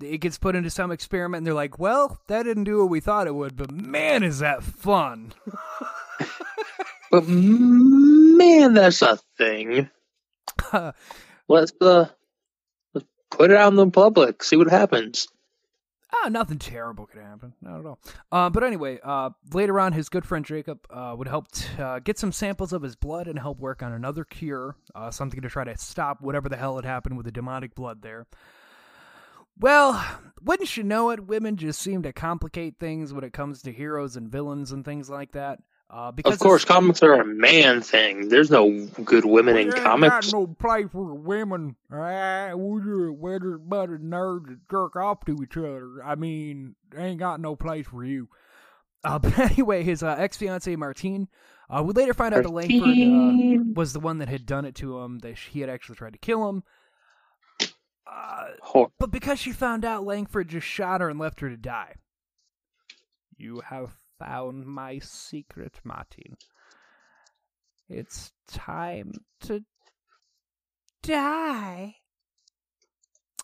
[0.03, 3.01] It gets put into some experiment, and they're like, "Well, that didn't do what we
[3.01, 5.33] thought it would, but man, is that fun!"
[7.13, 9.91] But man, that's a thing.
[11.49, 12.07] Let's uh,
[12.95, 14.43] let's put it out in the public.
[14.43, 15.29] See what happens.
[16.15, 17.53] Ah, nothing terrible could happen.
[17.61, 17.99] Not at all.
[18.31, 21.99] Uh, but anyway, uh, later on, his good friend Jacob uh, would help t- uh,
[21.99, 25.49] get some samples of his blood and help work on another cure, uh, something to
[25.51, 28.27] try to stop whatever the hell had happened with the demonic blood there.
[29.59, 30.05] Well,
[30.43, 34.17] wouldn't you know it, women just seem to complicate things when it comes to heroes
[34.17, 35.59] and villains and things like that.
[35.93, 38.31] Uh, because Of course, comics are a man thing.
[38.31, 40.31] There's no good women in We ain't comics.
[40.31, 41.77] Got no place for women.
[41.93, 46.03] Ah, we just we're just a bunch of nerds that jerk off to each other.
[46.03, 48.31] I mean, ain't got no place for you.
[49.05, 51.29] Uh, but anyway, his uh, ex fiancee Martine.
[51.69, 54.75] Uh, we later find out that Langford uh, was the one that had done it
[54.77, 55.19] to him.
[55.19, 56.63] That he had actually tried to kill him.
[58.13, 61.57] Uh, Hor- but because she found out, Langford just shot her and left her to
[61.57, 61.95] die.
[63.37, 66.37] You have found my secret, Martin.
[67.89, 69.65] It's time to
[71.03, 71.97] die.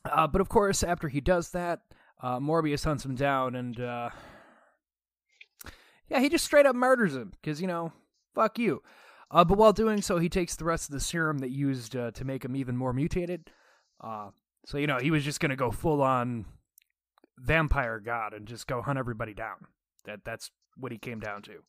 [0.04, 1.80] Uh, but of course, after he does that,
[2.22, 4.10] uh, Morbius hunts him down and, uh,
[6.08, 7.92] yeah, he just straight up murders him because, you know,
[8.34, 8.82] fuck you.
[9.30, 12.10] Uh, but while doing so, he takes the rest of the serum that used uh,
[12.12, 13.50] to make him even more mutated.
[14.68, 16.44] So, you know, he was just going to go full on
[17.38, 19.66] vampire god and just go hunt everybody down.
[20.04, 21.62] That That's what he came down to.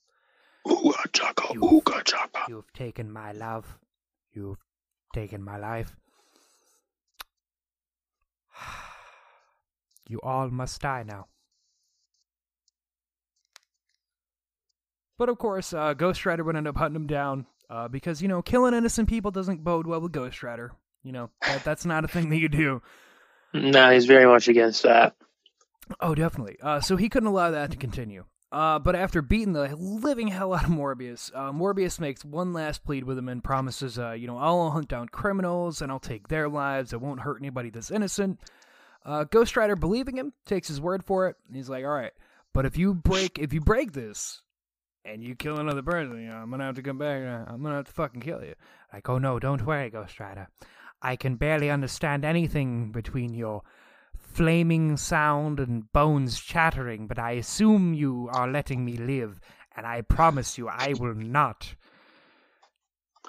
[0.68, 2.44] Ooga chaka, You- ooga chaka.
[2.50, 3.80] You've taken my love.
[4.34, 4.58] You've
[5.14, 5.96] taken my life.
[10.10, 11.28] You all must die now.
[15.20, 18.28] But of course, uh, Ghost Rider would end up hunting him down uh, because, you
[18.28, 20.74] know, killing innocent people doesn't bode well with Ghost Rider.
[21.04, 22.82] You know, that, that's not a thing that you do.
[23.54, 25.16] No, he's very much against that.
[26.00, 26.58] Oh, definitely.
[26.62, 28.26] Uh, so he couldn't allow that to continue.
[28.52, 32.84] Uh, but after beating the living hell out of Morbius, uh, Morbius makes one last
[32.84, 36.28] plead with him and promises, uh, you know, I'll hunt down criminals and I'll take
[36.28, 36.94] their lives.
[36.94, 38.40] I won't hurt anybody that's innocent.
[39.06, 41.36] Uh, Ghost Rider, believing him, takes his word for it.
[41.48, 42.12] And he's like, all right,
[42.54, 44.42] but if you break, if you break this,
[45.06, 47.22] and you kill another person, you know, I'm gonna have to come back.
[47.22, 48.56] and I'm gonna have to fucking kill you.
[48.94, 50.50] Like, oh no, don't worry, Ghost Rider.
[51.02, 53.64] I can barely understand anything between your
[54.18, 59.40] flaming sound and bones chattering, but I assume you are letting me live,
[59.76, 61.76] and I promise you I will not.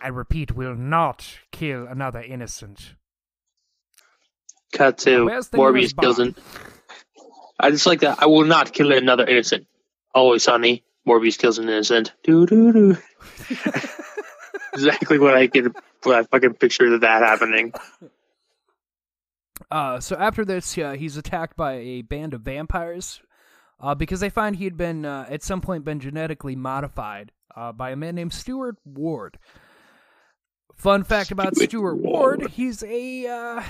[0.03, 2.95] I repeat, will not kill another innocent.
[4.73, 6.35] Cut to Where's the nearest Morbius kills.
[7.59, 8.23] I just like that.
[8.23, 9.67] I will not kill another innocent.
[10.15, 10.85] Always sunny.
[11.07, 12.13] Morbius kills an innocent.
[12.23, 12.97] Do do doo.
[14.73, 15.67] exactly what I get.
[16.03, 17.73] What I fucking picture of that happening.
[19.71, 23.21] Uh, so after this, uh, he's attacked by a band of vampires
[23.79, 27.73] uh, because they find he had been uh, at some point been genetically modified uh,
[27.73, 29.39] by a man named Stuart Ward.
[30.75, 32.51] Fun fact about Stuart Stuart Ward: Ward.
[32.53, 33.63] he's a uh,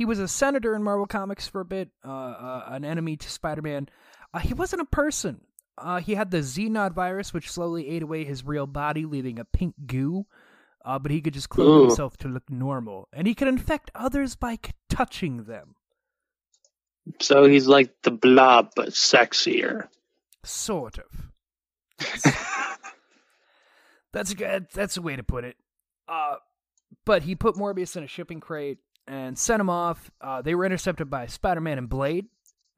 [0.00, 3.28] he was a senator in Marvel Comics for a bit, uh, uh, an enemy to
[3.28, 3.88] Spider-Man.
[4.32, 5.42] Uh, he wasn't a person.
[5.80, 9.44] Uh, he had the Xenod virus, which slowly ate away his real body, leaving a
[9.44, 10.26] pink goo.
[10.84, 11.86] Uh, but he could just clone Ooh.
[11.86, 15.74] himself to look normal, and he could infect others by c- touching them.
[17.20, 19.88] So he's like the blob, but sexier.
[20.42, 21.28] Sort of.
[22.00, 22.22] Yes.
[24.12, 24.68] that's a good.
[24.72, 25.56] That's a way to put it.
[26.08, 26.36] Uh,
[27.04, 30.10] but he put Morbius in a shipping crate and sent him off.
[30.20, 32.26] Uh, they were intercepted by Spider-Man and Blade.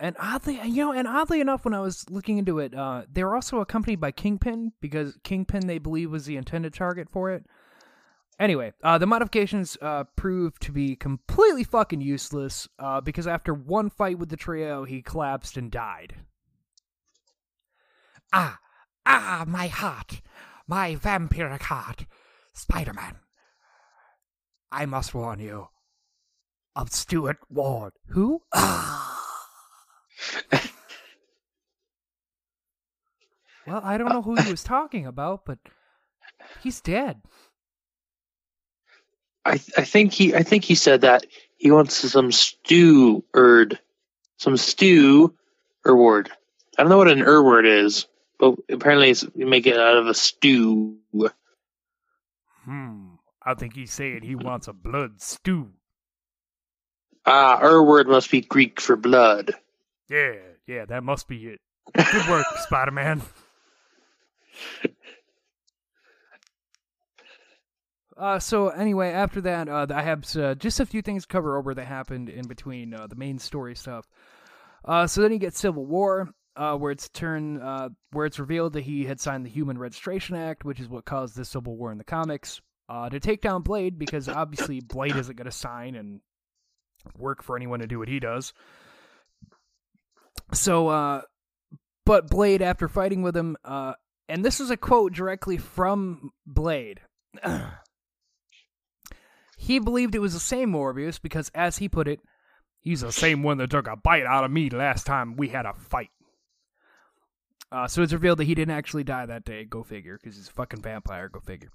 [0.03, 3.23] And oddly, you know, and oddly enough, when I was looking into it, uh, they
[3.23, 7.45] were also accompanied by Kingpin because Kingpin they believe was the intended target for it.
[8.37, 13.91] Anyway, uh, the modifications uh, proved to be completely fucking useless uh, because after one
[13.91, 16.17] fight with the trio, he collapsed and died.
[18.33, 18.59] Ah,
[19.07, 20.21] ah, my heart,
[20.67, 22.07] my vampiric heart,
[22.53, 23.19] Spider Man.
[24.73, 25.69] I must warn you
[26.75, 27.93] of Stuart Ward.
[28.09, 28.43] Who?
[28.53, 29.12] Ah.
[33.67, 35.59] well, I don't know who he was talking about, but
[36.63, 37.23] he's dead.
[39.45, 43.79] I I think he I think he said that he wants some stew erd,
[44.37, 45.35] some stew
[45.85, 46.31] Urward.
[46.79, 48.07] I don't know what an Urward is,
[48.39, 50.97] but apparently it's, you make it out of a stew.
[52.65, 53.15] Hmm.
[53.45, 55.71] I think he's saying he wants a blood stew.
[57.27, 59.55] Ah, Urward must be Greek for blood.
[60.13, 60.35] Yeah,
[60.67, 61.61] yeah, that must be it.
[61.95, 63.23] Good work, Spider Man.
[68.15, 71.57] Uh, so anyway, after that, uh, I have uh, just a few things to cover
[71.57, 74.07] over that happened in between uh, the main story stuff.
[74.85, 78.75] Uh, so then you get Civil War, uh, where it's turn, uh, where it's revealed
[78.75, 81.91] that he had signed the Human Registration Act, which is what caused the Civil War
[81.91, 85.95] in the comics, uh, to take down Blade because obviously Blade isn't going to sign
[85.95, 86.21] and
[87.17, 88.53] work for anyone to do what he does.
[90.55, 91.23] So, uh,
[92.05, 93.95] but Blade, after fighting with him, uh,
[94.29, 97.01] and this is a quote directly from Blade.
[99.57, 102.21] he believed it was the same Morbius because, as he put it,
[102.81, 105.67] he's the same one that took a bite out of me last time we had
[105.67, 106.11] a fight.
[107.71, 109.65] Uh, so it's revealed that he didn't actually die that day.
[109.65, 111.29] Go figure, because he's a fucking vampire.
[111.29, 111.71] Go figure.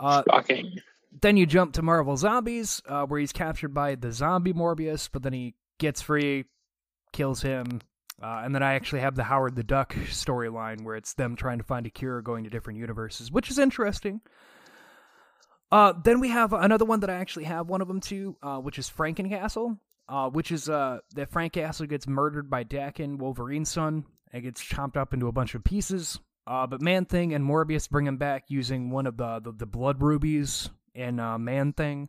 [0.00, 0.78] Uh, Shocking.
[1.22, 5.22] then you jump to Marvel Zombies, uh, where he's captured by the zombie Morbius, but
[5.22, 6.46] then he gets free,
[7.12, 7.80] kills him,
[8.22, 11.58] uh, and then I actually have the Howard the Duck storyline where it's them trying
[11.58, 14.20] to find a cure going to different universes, which is interesting.
[15.70, 18.58] Uh, then we have another one that I actually have one of them too, uh,
[18.58, 23.70] which is Frankencastle, uh, which is uh, that Frank Castle gets murdered by Daken, Wolverine's
[23.70, 26.18] son, and gets chopped up into a bunch of pieces.
[26.46, 29.66] Uh, but Man Thing and Morbius bring him back using one of the the, the
[29.66, 32.08] blood rubies in Man Thing,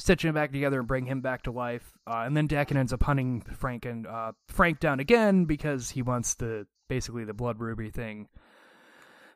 [0.00, 1.92] stitching him back together and bring him back to life.
[2.06, 6.02] Uh, and then Daken ends up hunting Frank and uh, Frank down again because he
[6.02, 8.28] wants the basically the blood ruby thing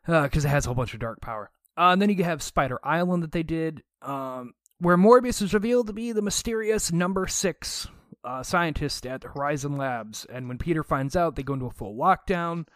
[0.06, 1.50] because it has a whole bunch of dark power.
[1.76, 5.86] Uh, and then you have Spider Island that they did, um, where Morbius is revealed
[5.88, 7.88] to be the mysterious number six
[8.22, 10.24] uh, scientist at Horizon Labs.
[10.26, 12.66] And when Peter finds out, they go into a full lockdown.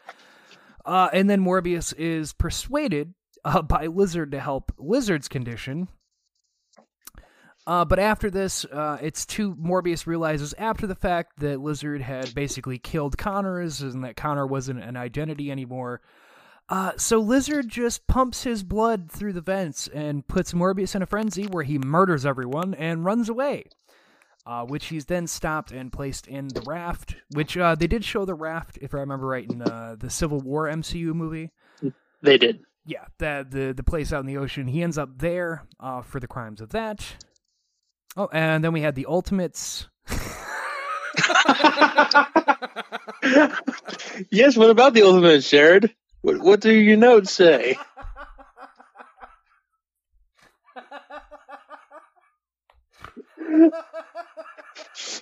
[0.84, 5.88] Uh, and then Morbius is persuaded uh, by Lizard to help Lizard's condition.
[7.68, 9.54] Uh, but after this, uh, it's too.
[9.56, 14.82] Morbius realizes after the fact that Lizard had basically killed Connors and that Connor wasn't
[14.82, 16.00] an identity anymore.
[16.70, 21.06] Uh, so Lizard just pumps his blood through the vents and puts Morbius in a
[21.06, 23.64] frenzy where he murders everyone and runs away.
[24.46, 28.24] Uh, which he's then stopped and placed in the raft, which uh, they did show
[28.24, 31.50] the raft, if I remember right, in uh, the Civil War MCU movie.
[32.22, 32.60] They did.
[32.86, 34.68] Yeah, the the the place out in the ocean.
[34.68, 37.04] He ends up there uh, for the crimes of that.
[38.16, 39.86] Oh, and then we had the Ultimates.
[44.30, 45.94] yes, what about the Ultimates, Jared?
[46.22, 47.78] What, what do your notes say?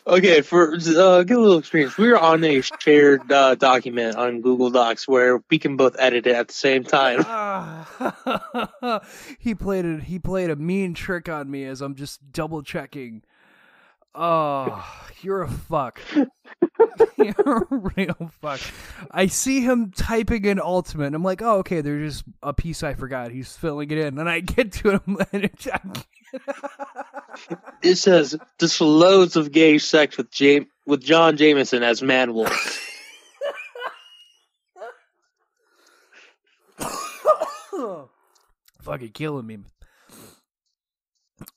[0.06, 1.98] Okay, for uh, get a little experience.
[1.98, 6.26] We are on a shared uh, document on Google Docs where we can both edit
[6.26, 7.24] it at the same time.
[7.38, 9.00] Ah.
[9.38, 10.04] he played it.
[10.04, 13.22] He played a mean trick on me as I'm just double checking.
[14.18, 14.82] Oh,
[15.20, 16.00] you're a fuck.
[17.18, 18.60] you're a real fuck.
[19.10, 21.06] I see him typing in ultimate.
[21.06, 21.80] And I'm like, oh, okay.
[21.80, 23.30] There's just a piece I forgot.
[23.30, 25.68] He's filling it in, and I get to him, and it's,
[27.82, 32.82] It says just loads of gay sex with Jam- with John Jameson as Man Wolf.
[38.80, 39.58] fucking killing me.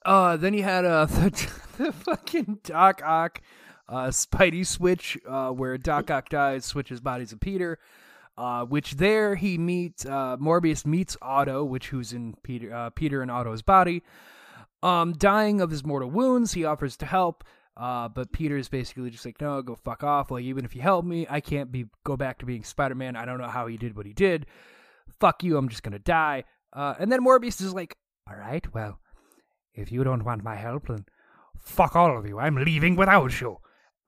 [0.06, 3.42] Uh, then you had uh the, the fucking Doc Ock,
[3.88, 7.80] uh, Spidey switch, uh, where Doc Ock dies, switches bodies of Peter.
[8.38, 13.22] Uh, which there he meets uh, Morbius meets Otto, which who's in Peter uh, Peter
[13.22, 14.02] and Otto's body.
[14.82, 17.44] Um, dying of his mortal wounds, he offers to help.
[17.76, 20.32] Uh, but is basically just like, no, go fuck off.
[20.32, 23.16] Like, even if you help me, I can't be go back to being Spider Man.
[23.16, 24.48] I don't know how he did what he did.
[25.20, 25.58] Fuck you.
[25.58, 26.44] I'm just gonna die.
[26.74, 27.96] Uh, and then Morbius is like,
[28.30, 29.00] all right, well,
[29.80, 31.06] if you don't want my help, then
[31.58, 32.40] fuck all of you.
[32.40, 33.58] I'm leaving without you.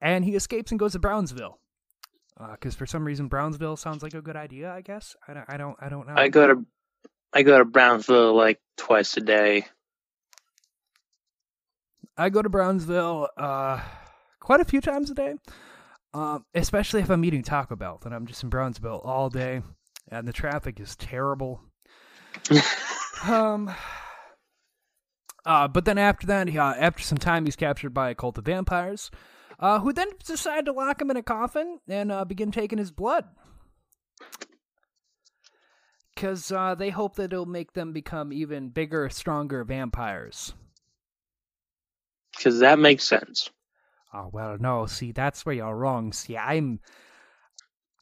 [0.00, 1.58] And he escapes and goes to Brownsville.
[2.50, 4.72] Because for some reason Brownsville sounds like a good idea.
[4.72, 5.44] I guess I don't.
[5.48, 5.76] I don't.
[5.80, 6.14] I don't know.
[6.16, 6.66] I go to
[7.32, 9.66] I go to Brownsville like twice a day.
[12.16, 13.80] I go to Brownsville uh,
[14.40, 15.34] quite a few times a day,
[16.12, 17.98] uh, especially if I'm eating Taco Bell.
[18.02, 19.62] Then I'm just in Brownsville all day,
[20.10, 21.60] and the traffic is terrible.
[23.24, 23.72] um,
[25.44, 28.38] uh, but then after that, he, uh, after some time, he's captured by a cult
[28.38, 29.10] of vampires,
[29.58, 32.90] uh, who then decide to lock him in a coffin and uh, begin taking his
[32.90, 33.24] blood.
[36.14, 40.54] Because uh, they hope that it'll make them become even bigger, stronger vampires.
[42.36, 43.50] Because that makes sense.
[44.14, 44.86] Oh well, no.
[44.86, 46.12] See, that's where you're wrong.
[46.12, 46.80] See, I'm,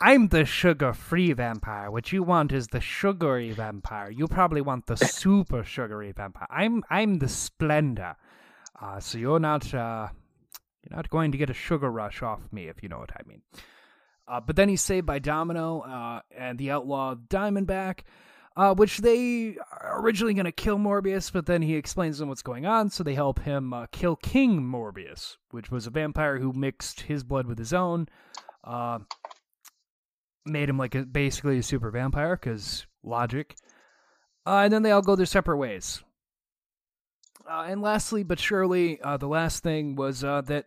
[0.02, 1.90] I'm the sugar-free vampire.
[1.90, 4.10] What you want is the sugary vampire.
[4.10, 6.46] You probably want the super sugary vampire.
[6.48, 8.14] I'm I'm the Splenda.
[8.80, 10.08] Uh, so you're not uh,
[10.82, 13.28] you're not going to get a sugar rush off me, if you know what I
[13.28, 13.42] mean.
[14.26, 18.00] Uh, but then he's saved by Domino uh, and the outlaw Diamondback,
[18.56, 22.30] uh, which they are originally going to kill Morbius, but then he explains to them
[22.30, 26.38] what's going on, so they help him uh, kill King Morbius, which was a vampire
[26.38, 28.08] who mixed his blood with his own,
[30.46, 33.56] made him like a, basically a super vampire, because logic.
[34.46, 36.02] Uh, and then they all go their separate ways.
[37.48, 40.66] Uh, and lastly, but surely, uh, the last thing was uh, that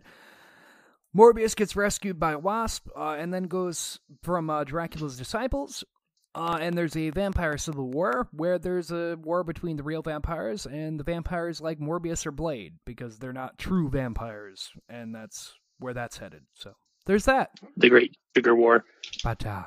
[1.15, 5.83] Morbius gets rescued by Wasp uh, and then goes from uh, Dracula's disciples.
[6.35, 10.99] And there's a vampire civil war where there's a war between the real vampires and
[10.99, 16.17] the vampires like Morbius or Blade because they're not true vampires, and that's where that's
[16.17, 16.41] headed.
[16.55, 16.73] So
[17.05, 17.51] there's that.
[17.77, 18.85] The Great Sugar War.
[19.23, 19.63] But uh,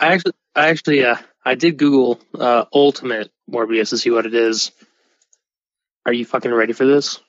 [0.00, 4.34] I actually, I actually, uh, I did Google uh, Ultimate Morbius to see what it
[4.34, 4.72] is.
[6.04, 7.20] Are you fucking ready for this?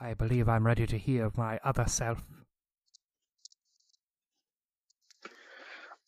[0.00, 2.22] I believe I'm ready to hear my other self.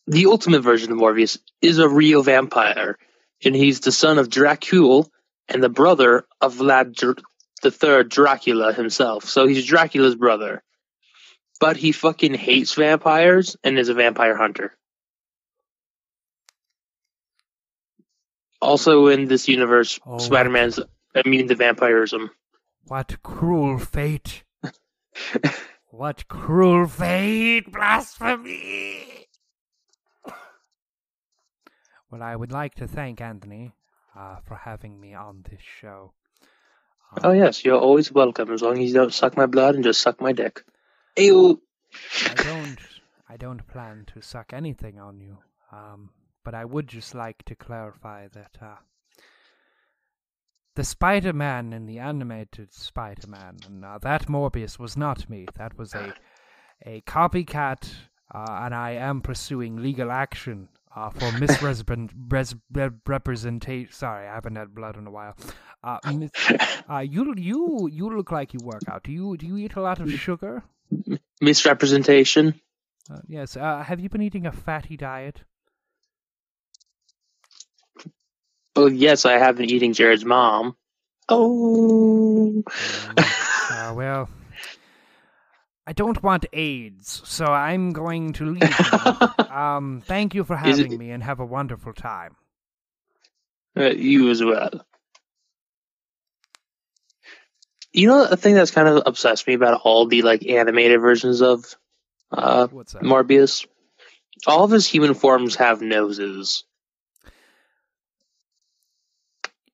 [0.07, 2.97] The ultimate version of Morbius is a real vampire,
[3.43, 5.09] and he's the son of Dracul
[5.47, 7.23] and the brother of Vlad Dr-
[7.61, 9.25] the Third Dracula himself.
[9.25, 10.61] So he's Dracula's brother,
[11.59, 14.77] but he fucking hates vampires and is a vampire hunter.
[18.61, 20.79] Also, in this universe, Oh, Spider-Man's
[21.13, 22.31] immune to vampirism.
[22.87, 24.43] What cruel fate!
[25.91, 27.71] what cruel fate!
[27.71, 29.27] Blasphemy!
[32.09, 33.73] Well, I would like to thank Anthony
[34.17, 36.13] uh, for having me on this show.
[37.23, 40.01] Oh yes, you're always welcome as long as you don't suck my blood and just
[40.01, 40.63] suck my dick.
[41.17, 41.61] Ew.
[42.25, 42.77] I don't,
[43.29, 45.37] I don't plan to suck anything on you.
[45.71, 46.09] Um,
[46.43, 48.75] but I would just like to clarify that uh,
[50.75, 55.47] the Spider-Man in the animated Spider-Man, and uh, that Morbius was not me.
[55.57, 56.13] That was a
[56.85, 57.89] a copycat,
[58.33, 63.91] uh, and I am pursuing legal action uh, for misrepresentation.
[63.91, 65.35] Sorry, I haven't had blood in a while.
[65.83, 66.31] Uh, mis-
[66.89, 69.03] uh, you you you look like you work out.
[69.03, 70.63] Do you do you eat a lot of sugar?
[71.41, 72.59] Misrepresentation.
[73.11, 73.55] Uh, yes.
[73.57, 75.41] Uh, have you been eating a fatty diet?
[78.75, 80.75] Oh yes, I have been eating Jared's mom.
[81.29, 82.63] Oh.
[83.17, 84.29] Uh, well,
[85.87, 89.49] I don't want AIDS, so I'm going to leave.
[89.51, 92.35] um, thank you for Is it- having me, and have a wonderful time.
[93.77, 94.85] Uh, you as well.
[97.95, 101.41] You know, a thing that's kind of obsessed me about all the like animated versions
[101.41, 101.77] of
[102.29, 103.03] uh, What's that?
[103.03, 103.65] Morbius.
[104.45, 106.65] All of his human forms have noses.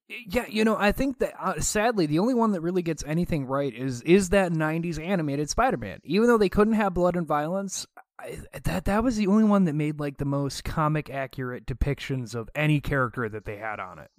[0.07, 3.45] Yeah, you know, I think that uh, sadly the only one that really gets anything
[3.47, 6.01] right is is that '90s animated Spider-Man.
[6.03, 7.87] Even though they couldn't have blood and violence,
[8.19, 12.35] I, that that was the only one that made like the most comic accurate depictions
[12.35, 14.11] of any character that they had on it.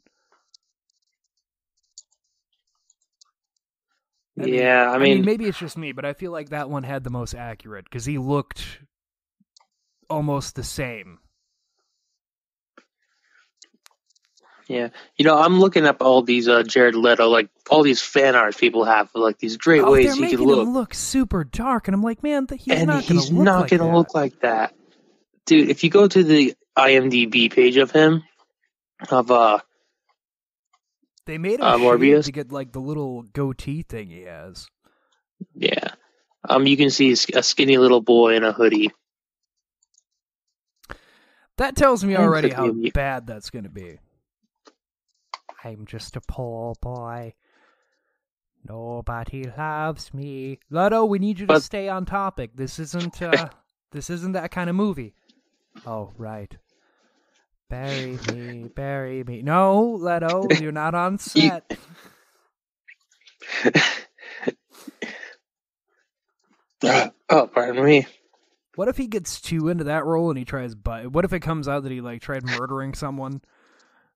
[4.38, 6.84] I mean- yeah, I mean, maybe it's just me, but I feel like that one
[6.84, 8.64] had the most accurate because he looked
[10.08, 11.18] almost the same.
[14.72, 14.88] yeah.
[15.16, 18.56] You know, I'm looking up all these uh, Jared Leto, like all these fan art
[18.56, 22.02] people have, like these great oh, ways he can look, look super dark, and I'm
[22.02, 23.96] like, man, he's and not gonna he's look not like gonna that.
[23.96, 24.74] look like that,
[25.46, 25.68] dude.
[25.68, 28.22] If you go to the IMDb page of him,
[29.10, 29.58] of uh,
[31.26, 32.24] They made him uh, Morbius?
[32.24, 34.66] to get like the little goatee thing he has.
[35.54, 35.88] yeah,
[36.48, 38.90] um, you can see a skinny little boy in a hoodie.
[41.58, 43.98] That tells me already how bad that's gonna be.
[45.64, 47.34] I'm just a poor boy.
[48.68, 50.58] Nobody loves me.
[50.70, 52.52] Leto, we need you to But- stay on topic.
[52.56, 53.48] This isn't uh
[53.92, 55.14] this isn't that kind of movie.
[55.86, 56.56] Oh, right.
[57.72, 59.40] Bury me, bury me.
[59.40, 61.78] No, Leto, you're not on set.
[67.30, 68.06] oh, pardon me.
[68.74, 71.40] What if he gets too into that role and he tries but what if it
[71.40, 73.40] comes out that he like tried murdering someone?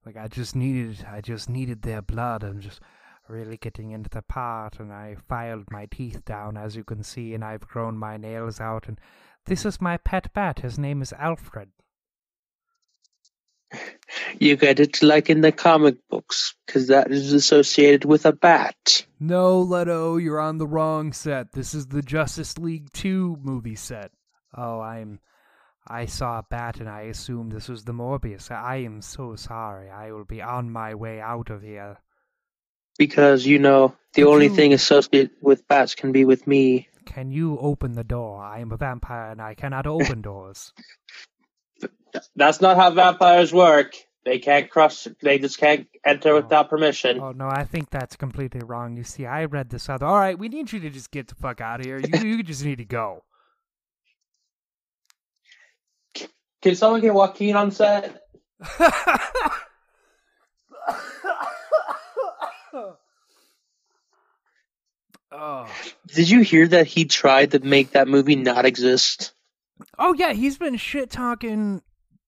[0.04, 2.44] Like I just needed I just needed their blood.
[2.44, 2.82] I'm just
[3.26, 7.32] really getting into the part and I filed my teeth down as you can see
[7.32, 9.00] and I've grown my nails out and
[9.46, 10.58] this is my pet bat.
[10.58, 11.70] His name is Alfred.
[14.38, 19.04] You get it like in the comic books, because that is associated with a bat.
[19.18, 21.52] No, Leto, you're on the wrong set.
[21.52, 24.12] This is the Justice League 2 movie set.
[24.56, 25.20] Oh, I'm
[25.88, 28.50] I saw a bat and I assumed this was the Morbius.
[28.50, 29.88] I am so sorry.
[29.90, 31.98] I will be on my way out of here.
[32.98, 36.88] Because you know the Could only you- thing associated with bats can be with me.
[37.04, 38.42] Can you open the door?
[38.42, 40.72] I am a vampire and I cannot open doors.
[42.34, 43.94] That's not how vampires work.
[44.24, 45.06] They can't cross.
[45.22, 46.42] They just can't enter oh.
[46.42, 47.20] without permission.
[47.20, 48.96] Oh no, I think that's completely wrong.
[48.96, 50.04] You see, I read this other.
[50.04, 52.00] All right, we need you to just get the fuck out of here.
[52.00, 53.22] You you just need to go.
[56.62, 58.20] Can someone get Joaquin on set?
[65.30, 65.68] oh.
[66.08, 69.34] Did you hear that he tried to make that movie not exist?
[69.98, 71.82] Oh yeah, he's been shit talking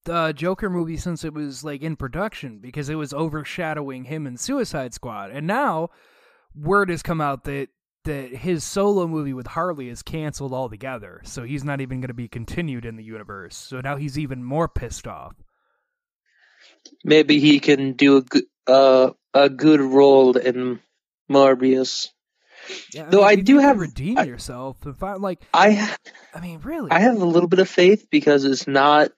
[0.04, 4.36] the Joker movie since it was like in production because it was overshadowing him in
[4.36, 5.30] Suicide Squad.
[5.30, 5.90] And now
[6.54, 7.68] word has come out that
[8.04, 11.20] that his solo movie with Harley is canceled altogether.
[11.24, 13.54] So he's not even going to be continued in the universe.
[13.54, 15.34] So now he's even more pissed off.
[17.04, 20.80] Maybe he can do a good uh, a good role in
[21.30, 22.08] Morbius.
[22.92, 25.94] Yeah, Though mean, I you do have- redeem I- yourself and find like I
[26.34, 26.90] I mean, really.
[26.90, 29.10] I have a little bit of faith because it's not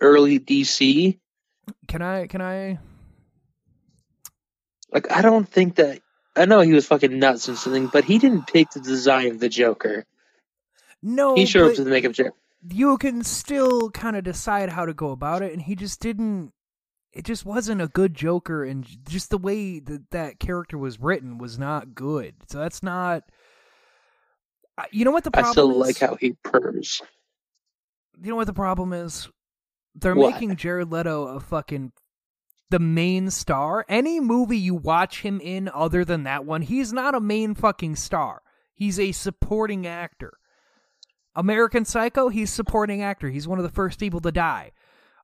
[0.00, 1.18] early DC.
[1.88, 2.78] can I can I
[4.92, 6.00] Like I don't think that
[6.36, 9.40] I know he was fucking nuts and something, but he didn't pick the design of
[9.40, 10.04] the Joker.
[11.02, 12.32] No, he showed up to the makeup chair.
[12.70, 16.52] you can still kind of decide how to go about it and he just didn't
[17.16, 21.38] it just wasn't a good joker and just the way that that character was written
[21.38, 23.22] was not good so that's not
[24.78, 27.00] I- you know what the I still is like how he purrs.
[28.22, 29.28] you know what the problem is
[29.94, 30.32] they're What?
[30.32, 31.92] making jared leto a fucking
[32.70, 37.14] the main star any movie you watch him in other than that one he's not
[37.14, 38.42] a main fucking star
[38.74, 40.34] he's a supporting actor
[41.38, 43.28] American Psycho, he's supporting actor.
[43.28, 44.72] He's one of the first people to die.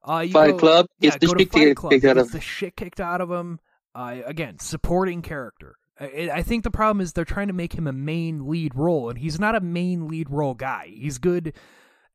[0.05, 1.93] Uh, Fight go- Club, yeah, gets the shit Fight kicked- Club.
[1.93, 3.61] kicked out of- the shit kicked out of him.
[3.95, 5.77] Uh, again, supporting character.
[6.01, 9.11] I, I think the problem is they're trying to make him a main lead role,
[9.11, 10.91] and he's not a main lead role guy.
[10.93, 11.53] He's good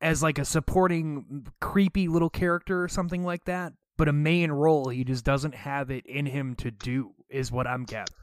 [0.02, 3.74] as like a supporting, creepy little character or something like that.
[3.96, 7.12] But a main role, he just doesn't have it in him to do.
[7.30, 8.16] Is what I'm gathering.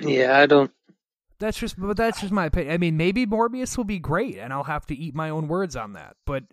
[0.00, 0.70] Yeah, I don't.
[1.40, 2.72] That's just, but that's just my opinion.
[2.72, 5.74] I mean, maybe Morbius will be great, and I'll have to eat my own words
[5.74, 6.14] on that.
[6.24, 6.44] But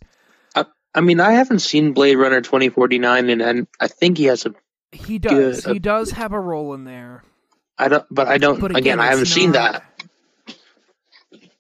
[0.98, 4.26] I mean, I haven't seen Blade Runner twenty forty nine, and, and I think he
[4.26, 4.56] has a.
[4.92, 5.62] he does.
[5.62, 5.74] Good.
[5.74, 7.24] He does have a role in there.
[7.78, 8.60] I don't, but I don't.
[8.60, 9.84] But again, I haven't seen that.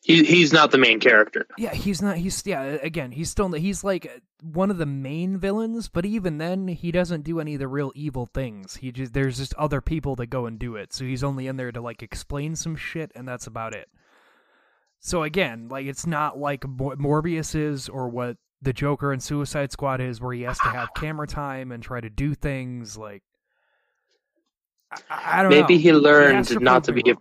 [0.07, 1.45] He, he's not the main character.
[1.57, 2.15] Yeah, he's not.
[2.15, 2.63] He's yeah.
[2.63, 3.51] Again, he's still.
[3.51, 7.59] He's like one of the main villains, but even then, he doesn't do any of
[7.59, 8.77] the real evil things.
[8.77, 10.93] He just there's just other people that go and do it.
[10.93, 13.89] So he's only in there to like explain some shit, and that's about it.
[15.01, 19.73] So again, like it's not like Mor- Morbius is or what the Joker and Suicide
[19.73, 23.23] Squad is, where he has to have camera time and try to do things like.
[25.09, 25.59] I, I don't know.
[25.63, 27.15] Maybe he has learned not to be a.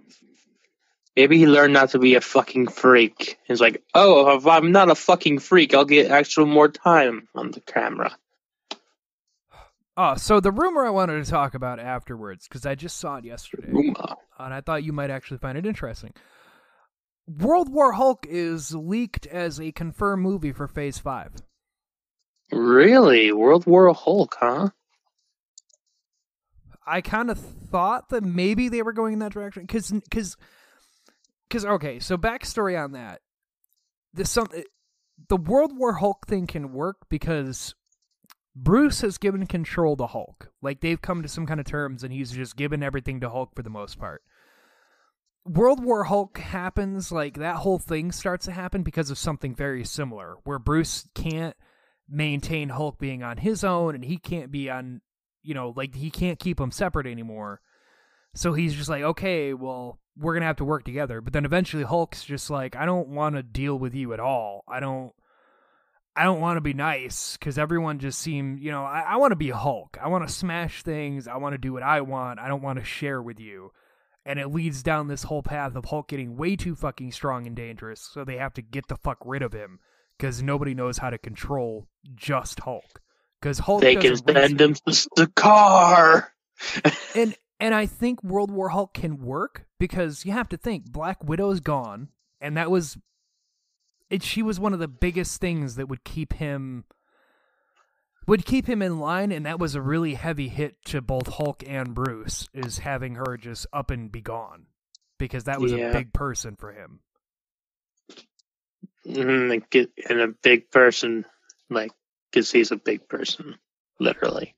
[1.17, 3.39] Maybe he learned not to be a fucking freak.
[3.45, 7.53] He's like, oh, if I'm not a fucking freak, I'll get actual more time on
[7.53, 8.17] the camera.
[9.97, 13.25] Oh, so the rumor I wanted to talk about afterwards, because I just saw it
[13.25, 14.17] yesterday, Uma.
[14.39, 16.13] and I thought you might actually find it interesting.
[17.27, 21.33] World War Hulk is leaked as a confirmed movie for Phase 5.
[22.53, 24.69] Really, World War Hulk, huh?
[26.87, 30.37] I kind of thought that maybe they were going in that direction because
[31.49, 31.99] because okay.
[31.99, 33.21] So backstory on that:
[34.13, 34.63] this some eh,
[35.29, 37.75] the World War Hulk thing can work because
[38.55, 40.51] Bruce has given control to Hulk.
[40.63, 43.55] Like they've come to some kind of terms, and he's just given everything to Hulk
[43.55, 44.23] for the most part.
[45.45, 49.85] World War Hulk happens like that whole thing starts to happen because of something very
[49.85, 51.57] similar, where Bruce can't
[52.09, 55.01] maintain Hulk being on his own, and he can't be on
[55.47, 57.61] you know, like he can't keep them separate anymore.
[58.35, 61.21] So he's just like, okay, well, we're gonna have to work together.
[61.21, 64.65] But then eventually Hulk's just like, I don't want to deal with you at all.
[64.69, 65.13] I don't,
[66.17, 69.33] I don't want to be nice because everyone just seemed, you know, I, I want
[69.33, 69.99] to be Hulk.
[70.03, 71.29] I want to smash things.
[71.29, 72.41] I want to do what I want.
[72.41, 73.73] I don't want to share with you.
[74.25, 77.55] And it leads down this whole path of Hulk getting way too fucking strong and
[77.55, 78.01] dangerous.
[78.01, 79.79] So they have to get the fuck rid of him
[80.19, 83.01] because nobody knows how to control just Hulk.
[83.41, 86.33] Because Hulk They can send him to the car.
[87.15, 91.23] and and I think World War Hulk can work because you have to think Black
[91.25, 92.09] Widow's gone,
[92.41, 92.97] and that was
[94.11, 94.23] it.
[94.23, 96.85] She was one of the biggest things that would keep him
[98.27, 101.63] would keep him in line, and that was a really heavy hit to both Hulk
[101.67, 104.67] and Bruce is having her just up and be gone
[105.19, 107.01] because that was a big person for him.
[109.07, 111.25] Mm, get- and a big person,
[111.71, 111.93] like,
[112.31, 113.55] because he's a big person,
[114.01, 114.55] literally.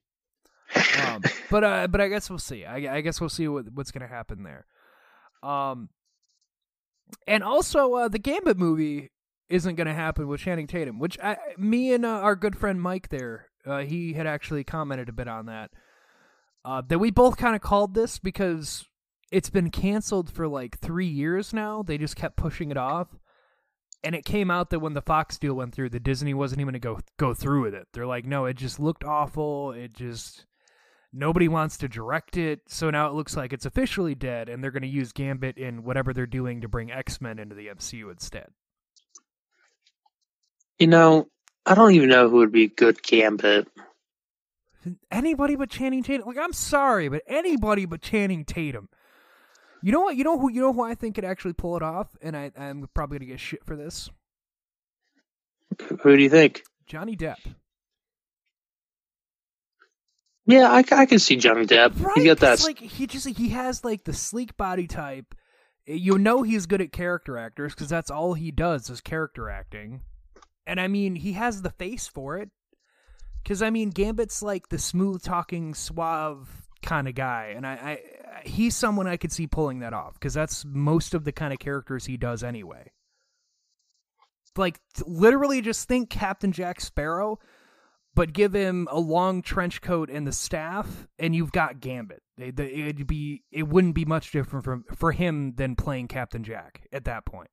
[1.03, 2.65] Um, but uh, but I guess we'll see.
[2.65, 4.65] I, I guess we'll see what what's gonna happen there.
[5.41, 5.89] Um,
[7.27, 9.11] and also uh, the Gambit movie
[9.49, 13.09] isn't gonna happen with Channing Tatum, which I, me and uh, our good friend Mike
[13.09, 15.71] there, uh, he had actually commented a bit on that.
[16.65, 18.85] Uh, that we both kind of called this because
[19.31, 21.83] it's been canceled for like three years now.
[21.83, 23.07] They just kept pushing it off.
[24.03, 26.71] And it came out that when the Fox deal went through, the Disney wasn't even
[26.73, 27.87] going to go go through with it.
[27.93, 29.71] They're like, no, it just looked awful.
[29.71, 30.45] It just
[31.13, 32.61] nobody wants to direct it.
[32.67, 35.83] So now it looks like it's officially dead, and they're going to use Gambit in
[35.83, 38.47] whatever they're doing to bring X Men into the MCU instead.
[40.77, 41.27] You know,
[41.65, 43.67] I don't even know who would be good Gambit.
[45.11, 46.25] Anybody but Channing Tatum.
[46.25, 48.87] Like, I'm sorry, but anybody but Channing Tatum.
[49.81, 50.15] You know what?
[50.15, 50.51] You know who?
[50.51, 53.31] You know who I think could actually pull it off, and I, I'm probably gonna
[53.31, 54.09] get shit for this.
[56.01, 56.63] Who do you think?
[56.85, 57.37] Johnny Depp.
[60.49, 62.01] Yeah, I, I can see Johnny Depp.
[62.01, 62.17] Right?
[62.17, 62.53] He's got that.
[62.53, 65.35] It's like he just he has like the sleek body type.
[65.85, 70.01] You know he's good at character actors because that's all he does is character acting.
[70.65, 72.49] And I mean, he has the face for it.
[73.43, 77.99] Because I mean, Gambit's like the smooth talking, suave kind of guy, and I, I
[78.47, 81.59] he's someone I could see pulling that off because that's most of the kind of
[81.59, 82.91] characters he does anyway.
[84.57, 87.39] Like literally, just think Captain Jack Sparrow,
[88.19, 92.21] but give him a long trench coat and the staff, and you've got Gambit.
[92.37, 96.81] It, it'd be it wouldn't be much different from for him than playing Captain Jack
[96.91, 97.49] at that point.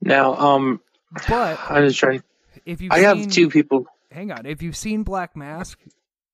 [0.00, 0.80] now, um,
[1.28, 2.22] But I was trying.
[2.64, 3.84] if you've I have two people.
[4.10, 4.46] hang on.
[4.46, 5.78] If you've seen Black Mask,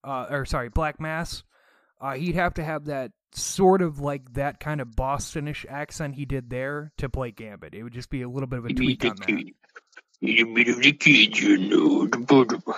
[0.04, 1.42] uh, or sorry, Black Mass,
[2.00, 6.24] uh, he'd have to have that sort of like that kind of Bostonish accent he
[6.24, 7.74] did there to play Gambit.
[7.74, 9.44] It would just be a little bit of a tweak on that.
[10.20, 12.06] You bit of the kid, you know.
[12.06, 12.76] the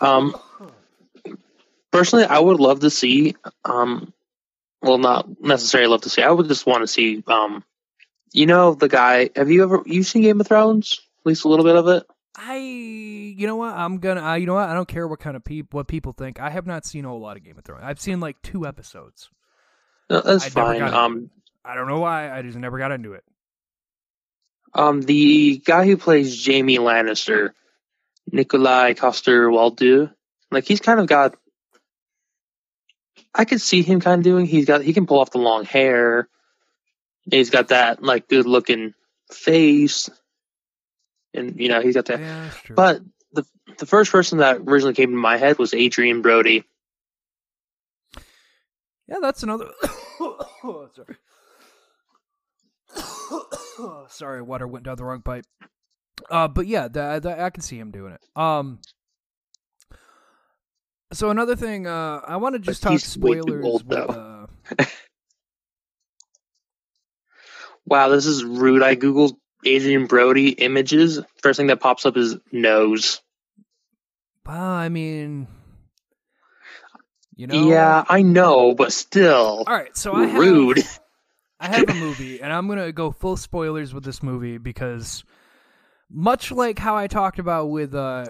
[0.00, 0.34] um,
[1.90, 3.36] personally, I would love to see.
[3.64, 4.12] Um,
[4.80, 6.22] well, not necessarily love to see.
[6.22, 7.22] I would just want to see.
[7.26, 7.64] Um,
[8.32, 9.30] you know the guy.
[9.36, 11.00] Have you ever you seen Game of Thrones?
[11.20, 12.04] At least a little bit of it.
[12.36, 13.74] I, you know what?
[13.74, 14.22] I'm gonna.
[14.22, 14.68] Uh, you know what?
[14.68, 16.40] I don't care what kind of people, what people think.
[16.40, 17.82] I have not seen a whole lot of Game of Thrones.
[17.84, 19.30] I've seen like two episodes.
[20.10, 20.82] No, that's I fine.
[20.82, 21.30] Um,
[21.64, 22.36] I don't know why.
[22.36, 23.24] I just never got into it.
[24.74, 27.50] Um, the guy who plays Jaime Lannister,
[28.32, 30.12] Nikolaj Coster Waldau,
[30.50, 31.36] like he's kind of got.
[33.34, 34.46] I could see him kind of doing.
[34.46, 34.82] He's got.
[34.82, 36.28] He can pull off the long hair.
[37.30, 38.94] He's got that like good looking
[39.30, 40.10] face,
[41.32, 42.20] and you know he's got that.
[42.20, 42.50] Yeah.
[42.70, 43.02] But
[43.32, 43.44] the
[43.78, 46.64] the first person that originally came to my head was Adrien Brody.
[49.06, 49.70] Yeah, that's another.
[50.62, 51.16] Sorry.
[54.08, 55.44] Sorry, water went down the wrong pipe.
[56.30, 58.20] Uh, but yeah, that, that, I can see him doing it.
[58.40, 58.80] Um.
[61.12, 63.64] So another thing, uh, I want to just But talk he's way too spoilers.
[63.64, 64.46] old, with, uh,
[67.86, 68.82] Wow, this is rude.
[68.82, 71.20] I googled Adrien Brody images.
[71.42, 73.20] First thing that pops up is nose.
[74.46, 75.46] well, I mean,
[77.36, 80.82] you know, Yeah, I know, but still, All right, so I have, rude.
[81.60, 85.24] I have a movie, and I'm gonna go full spoilers with this movie because,
[86.10, 88.26] much like how I talked about with uh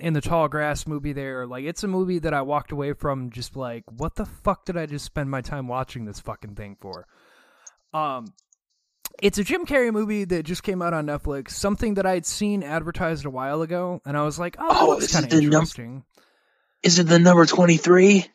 [0.00, 3.30] in the Tall Grass movie, there, like it's a movie that I walked away from
[3.30, 6.76] just like, what the fuck did I just spend my time watching this fucking thing
[6.80, 7.06] for?
[7.94, 8.32] Um,
[9.22, 11.50] it's a Jim Carrey movie that just came out on Netflix.
[11.50, 15.12] Something that I'd seen advertised a while ago, and I was like, oh, Oh, that's
[15.12, 16.04] kind of the num- interesting.
[16.82, 18.26] Is it the number twenty three?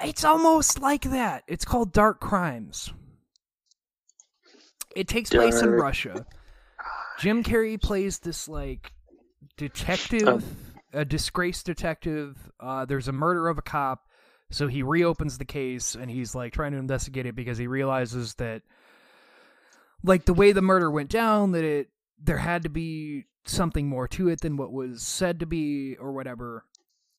[0.00, 1.42] It's almost like that.
[1.48, 2.92] It's called Dark Crimes.
[4.96, 6.26] It takes place in Russia.
[7.18, 8.92] Jim Carrey plays this like
[9.56, 10.42] detective, Oh.
[11.00, 12.50] a disgraced detective.
[12.60, 14.06] Uh, there's a murder of a cop,
[14.50, 18.34] so he reopens the case and he's like trying to investigate it because he realizes
[18.34, 18.62] that,
[20.02, 21.88] like the way the murder went down, that it
[22.22, 26.12] there had to be something more to it than what was said to be or
[26.12, 26.64] whatever.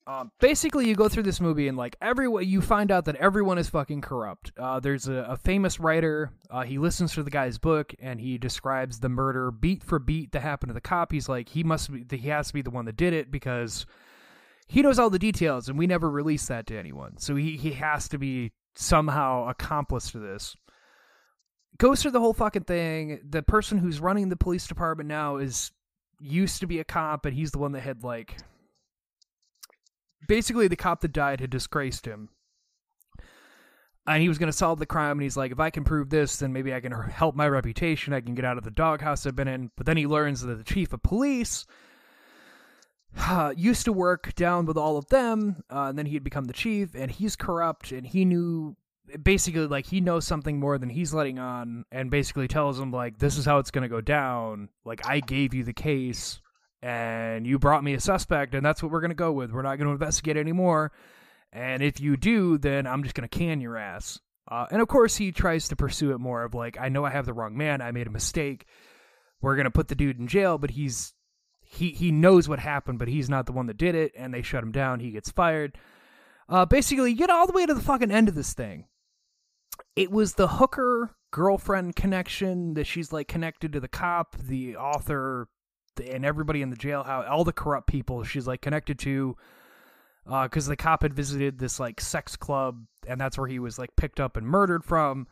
[0.05, 3.57] Um, basically, you go through this movie and like everyone, you find out that everyone
[3.57, 4.51] is fucking corrupt.
[4.57, 6.31] Uh, there's a, a famous writer.
[6.49, 10.33] Uh, he listens to the guy's book and he describes the murder beat for beat
[10.33, 11.11] that happened to the cop.
[11.11, 13.85] He's like, he must be, he has to be the one that did it because
[14.67, 17.17] he knows all the details and we never released that to anyone.
[17.17, 20.55] So he he has to be somehow accomplice to this.
[21.77, 23.21] Goes through the whole fucking thing.
[23.27, 25.71] The person who's running the police department now is
[26.19, 28.37] used to be a cop, and he's the one that had like
[30.27, 32.29] basically the cop that died had disgraced him.
[34.05, 36.09] and he was going to solve the crime and he's like if i can prove
[36.09, 38.13] this then maybe i can help my reputation.
[38.13, 39.71] I can get out of the doghouse i've been in.
[39.77, 41.65] But then he learns that the chief of police
[43.17, 46.45] uh, used to work down with all of them uh, and then he had become
[46.45, 48.75] the chief and he's corrupt and he knew
[49.21, 53.19] basically like he knows something more than he's letting on and basically tells him like
[53.19, 54.69] this is how it's going to go down.
[54.83, 56.41] Like i gave you the case
[56.83, 59.61] and you brought me a suspect and that's what we're going to go with we're
[59.61, 60.91] not going to investigate anymore
[61.53, 64.19] and if you do, then I'm just going to can your ass.
[64.49, 67.11] Uh, and of course, he tries to pursue it more of like, I know I
[67.11, 67.79] have the wrong man.
[67.79, 68.65] I made a mistake.
[69.39, 71.13] We're going to put the dude in jail, but he's
[71.61, 74.11] he he knows what happened, but he's not the one that did it.
[74.17, 74.99] And they shut him down.
[74.99, 75.77] He gets fired.
[76.49, 78.87] Uh, basically, you get all the way to the fucking end of this thing.
[79.95, 85.47] It was the hooker girlfriend connection that she's like connected to the cop, the author,
[85.99, 89.35] and everybody in the jailhouse, all the corrupt people she's like connected to
[90.25, 93.77] because uh, the cop had visited this like sex club and that's where he was
[93.77, 95.27] like picked up and murdered from.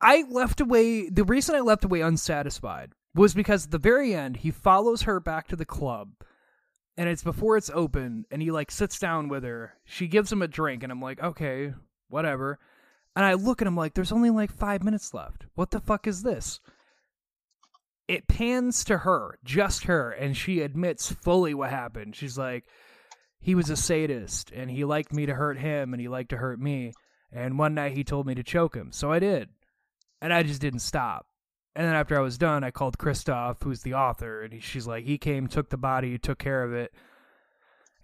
[0.00, 4.38] I left away the reason I left away unsatisfied was because at the very end
[4.38, 6.12] he follows her back to the club
[6.96, 9.74] and it's before it's open and he like sits down with her.
[9.84, 11.72] She gives him a drink and I'm like, "Okay,
[12.08, 12.58] whatever."
[13.14, 15.46] And I look at him like there's only like 5 minutes left.
[15.54, 16.60] What the fuck is this?
[18.08, 22.16] It pans to her, just her, and she admits fully what happened.
[22.16, 22.64] She's like,
[23.42, 26.36] he was a sadist and he liked me to hurt him and he liked to
[26.36, 26.92] hurt me.
[27.32, 28.92] And one night he told me to choke him.
[28.92, 29.48] So I did.
[30.20, 31.26] And I just didn't stop.
[31.74, 34.86] And then after I was done, I called Christoph, who's the author, and he, she's
[34.86, 36.92] like, he came, took the body, took care of it.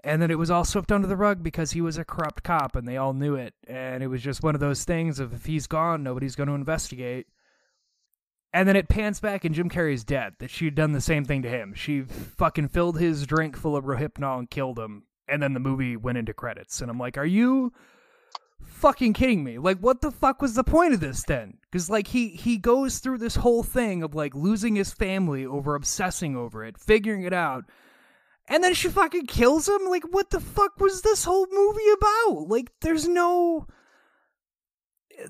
[0.03, 2.77] And then it was all swept under the rug because he was a corrupt cop
[2.77, 3.55] and they all knew it.
[3.67, 6.55] And it was just one of those things of if he's gone, nobody's going to
[6.55, 7.27] investigate.
[8.59, 10.35] And then it pans back and Jim Carrey's dead.
[10.41, 11.75] That she'd done the same thing to him.
[11.75, 15.05] She fucking filled his drink full of Rohypnol and killed him.
[15.29, 16.81] And then the movie went into credits.
[16.81, 17.73] And i'm like are you
[18.61, 19.59] fucking kidding me?
[19.59, 21.59] Like what the fuck was the point of this then?
[21.71, 25.77] Because like he he goes through this whole thing of like losing his family over
[25.77, 27.63] obsessing over it figuring it out.
[28.49, 29.83] And then she fucking kills him?
[29.89, 32.49] Like what the fuck was this whole movie about?
[32.49, 33.69] Like there's no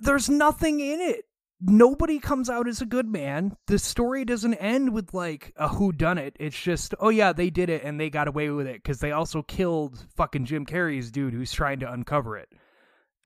[0.00, 1.26] there's nothing in it
[1.60, 3.56] nobody comes out as a good man.
[3.66, 6.36] The story doesn't end with like a who done it.
[6.38, 9.12] It's just, oh yeah, they did it and they got away with it because they
[9.12, 12.48] also killed fucking Jim Carrey's dude who's trying to uncover it.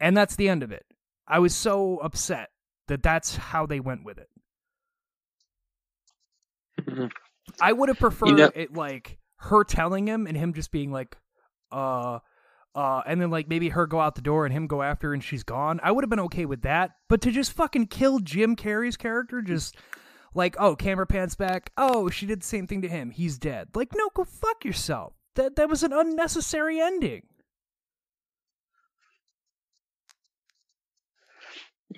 [0.01, 0.85] And that's the end of it.
[1.27, 2.51] I was so upset
[2.89, 4.29] that that's how they went with it.
[6.81, 7.07] Mm-hmm.
[7.61, 10.91] I would have preferred you know- it like her telling him and him just being
[10.91, 11.17] like,
[11.71, 12.21] uh,
[12.75, 15.15] uh, and then like maybe her go out the door and him go after her
[15.15, 15.81] and she's gone.
[15.83, 19.43] I would have been okay with that, but to just fucking kill Jim Carrey's character,
[19.43, 19.77] just
[20.35, 23.69] like oh camera pants back, oh she did the same thing to him, he's dead.
[23.75, 25.15] Like no, go fuck yourself.
[25.35, 27.23] That that was an unnecessary ending.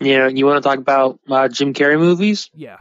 [0.00, 2.50] Yeah, you want to talk about uh, Jim Carrey movies?
[2.52, 2.78] Yeah.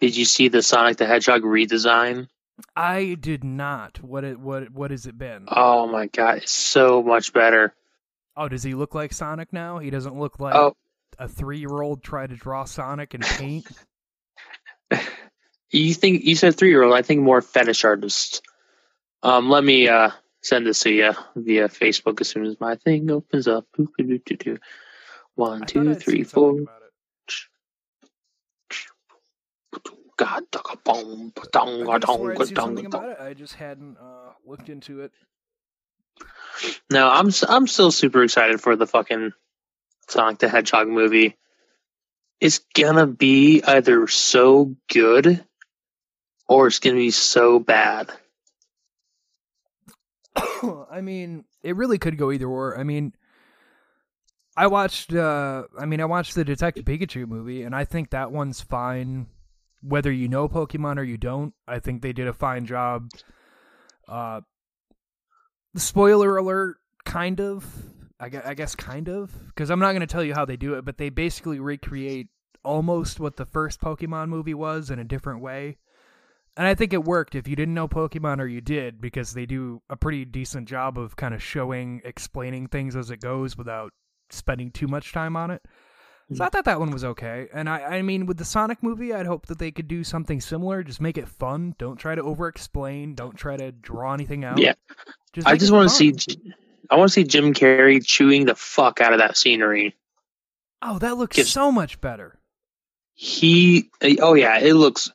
[0.00, 2.28] Did you see the Sonic the Hedgehog redesign?
[2.76, 4.02] I did not.
[4.02, 5.46] What it what what has it been?
[5.48, 7.74] Oh my god, it's so much better.
[8.36, 9.78] Oh, does he look like Sonic now?
[9.78, 10.74] He doesn't look like oh.
[11.18, 13.66] a three year old tried to draw Sonic and paint.
[15.70, 16.94] you think you said three year old?
[16.94, 18.42] I think more fetish artist.
[19.22, 20.10] Um, let me uh
[20.42, 23.66] send this to you via Facebook as soon as my thing opens up.
[25.34, 26.66] One, two, three, four.
[30.22, 30.44] God,
[30.84, 32.94] boom, dong, I dong, something.
[32.94, 35.12] I just hadn't uh, looked into it.
[36.90, 39.32] No, I'm I'm still super excited for the fucking
[40.08, 41.36] Sonic the Hedgehog movie.
[42.40, 45.44] It's gonna be either so good
[46.48, 48.12] or it's gonna be so bad.
[50.90, 52.78] I mean, it really could go either or.
[52.78, 53.12] I mean,
[54.56, 55.12] I watched.
[55.14, 59.26] uh I mean, I watched the Detective Pikachu movie, and I think that one's fine
[59.82, 63.10] whether you know Pokemon or you don't, I think they did a fine job.
[64.08, 64.40] Uh,
[65.76, 67.66] spoiler alert, kind of.
[68.20, 70.56] I guess, I guess kind of, because I'm not going to tell you how they
[70.56, 72.28] do it, but they basically recreate
[72.64, 75.78] almost what the first Pokemon movie was in a different way.
[76.56, 79.44] And I think it worked if you didn't know Pokemon or you did, because they
[79.44, 83.92] do a pretty decent job of kind of showing, explaining things as it goes without
[84.30, 85.62] spending too much time on it.
[86.32, 86.36] Hmm.
[86.36, 87.48] So I thought that one was okay.
[87.52, 90.40] And I, I mean, with the Sonic movie, I'd hope that they could do something
[90.40, 90.82] similar.
[90.82, 91.74] Just make it fun.
[91.78, 93.14] Don't try to over explain.
[93.14, 94.58] Don't try to draw anything out.
[94.58, 94.74] Yeah.
[95.32, 96.14] Just I just want to see.
[96.90, 99.96] I want to see Jim Carrey chewing the fuck out of that scenery.
[100.82, 102.38] Oh, that looks so much better.
[103.14, 103.90] He.
[104.00, 105.10] Eh, oh yeah, it looks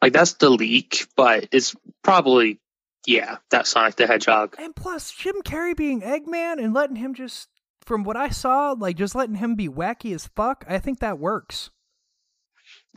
[0.00, 2.60] like that's the leak, but it's probably
[3.06, 4.54] yeah, that Sonic the Hedgehog.
[4.58, 7.48] And plus, Jim Carrey being Eggman and letting him just
[7.84, 11.18] from what I saw, like just letting him be wacky as fuck, I think that
[11.18, 11.70] works.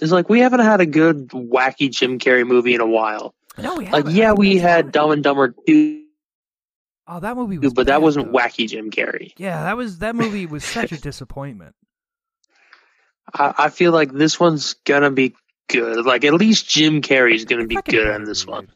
[0.01, 3.33] It's like we haven't had a good wacky Jim Carrey movie in a while.
[3.57, 4.13] No, we haven't.
[4.13, 4.91] yeah, we had.
[4.91, 6.03] Dumb and Dumber two,
[7.07, 7.73] Oh, that movie was.
[7.73, 8.37] but that wasn't though.
[8.37, 9.31] wacky Jim Carrey.
[9.37, 11.75] Yeah, that was that movie was such a disappointment.
[13.33, 15.33] I, I feel like this one's gonna be
[15.69, 16.05] good.
[16.05, 18.67] Like at least Jim Carrey's gonna be good on this one.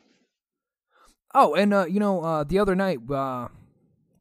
[1.33, 3.49] Oh, and uh, you know, uh, the other night, uh,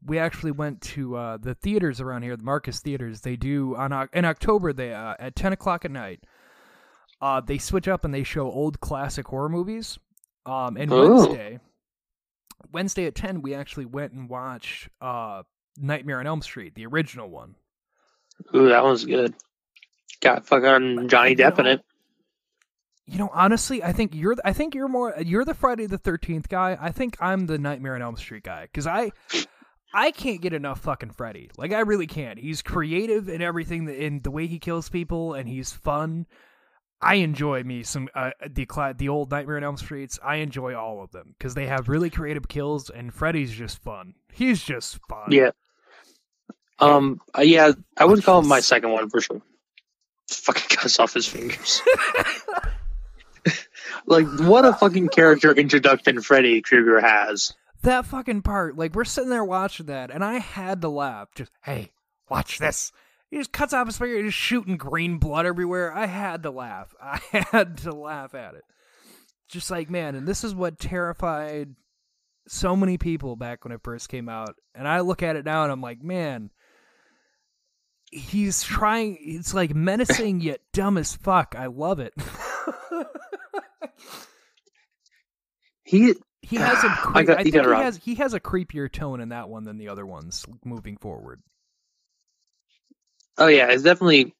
[0.09, 3.21] we actually went to uh, the theaters around here, the Marcus Theaters.
[3.21, 4.73] They do on in October.
[4.73, 6.23] They uh, at ten o'clock at night.
[7.21, 9.99] Uh, they switch up and they show old classic horror movies.
[10.45, 11.17] Um, and Oh.
[11.25, 11.59] Wednesday,
[12.71, 15.43] Wednesday at ten, we actually went and watched uh,
[15.77, 17.55] Nightmare on Elm Street, the original one.
[18.55, 19.33] Ooh, that one's good.
[20.21, 21.81] Got fucking Johnny Depp in it.
[23.05, 24.35] You know, honestly, I think you're.
[24.45, 25.15] I think you're more.
[25.19, 26.77] You're the Friday the Thirteenth guy.
[26.79, 29.11] I think I'm the Nightmare on Elm Street guy because I,
[29.93, 31.49] I can't get enough fucking Freddy.
[31.57, 32.39] Like I really can't.
[32.39, 36.27] He's creative in everything, in the way he kills people, and he's fun.
[37.01, 38.67] I enjoy me some uh, the
[38.97, 40.19] the old Nightmare on Elm Streets.
[40.23, 44.13] I enjoy all of them because they have really creative kills, and Freddy's just fun.
[44.31, 45.31] He's just fun.
[45.31, 45.51] Yeah.
[46.79, 47.19] Um.
[47.37, 49.41] uh, yeah, I would call him my second one for sure.
[50.29, 51.81] Fucking cuts off his fingers.
[54.05, 57.53] like what a fucking character introduction Freddy Krueger has.
[57.83, 61.29] That fucking part, like we're sitting there watching that, and I had to laugh.
[61.35, 61.91] Just hey,
[62.29, 62.91] watch this.
[63.29, 65.93] He just cuts off his finger, just shooting green blood everywhere.
[65.93, 66.93] I had to laugh.
[67.01, 68.63] I had to laugh at it.
[69.47, 71.75] Just like man, and this is what terrified
[72.47, 74.55] so many people back when it first came out.
[74.73, 76.51] And I look at it now, and I'm like, man,
[78.11, 79.17] he's trying.
[79.21, 81.55] It's like menacing yet dumb as fuck.
[81.57, 82.13] I love it.
[85.89, 86.13] He
[86.49, 87.83] He has a I creep, got- I think he wrong.
[87.83, 91.41] has he has a creepier tone in that one than the other ones moving forward.
[93.37, 94.33] Oh yeah, it's definitely,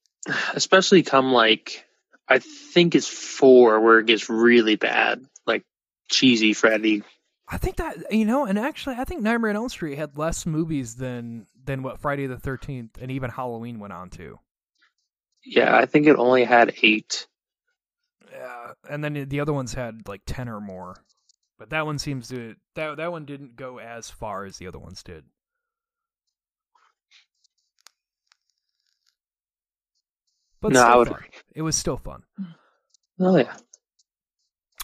[0.53, 1.85] especially come like,
[2.27, 5.63] I think it's four where it gets really bad, like
[6.09, 7.03] cheesy Freddy.
[7.47, 10.45] I think that you know, and actually, I think Nightmare on Elm Street had less
[10.45, 14.37] movies than than what Friday the Thirteenth and even Halloween went on to.
[15.45, 17.25] Yeah, I think it only had eight.
[18.31, 20.95] Yeah, and then the other ones had like ten or more,
[21.59, 24.79] but that one seems to that that one didn't go as far as the other
[24.79, 25.25] ones did.
[30.61, 31.23] But No, I still would fun.
[31.55, 32.23] It was still fun.
[33.19, 33.55] Oh yeah,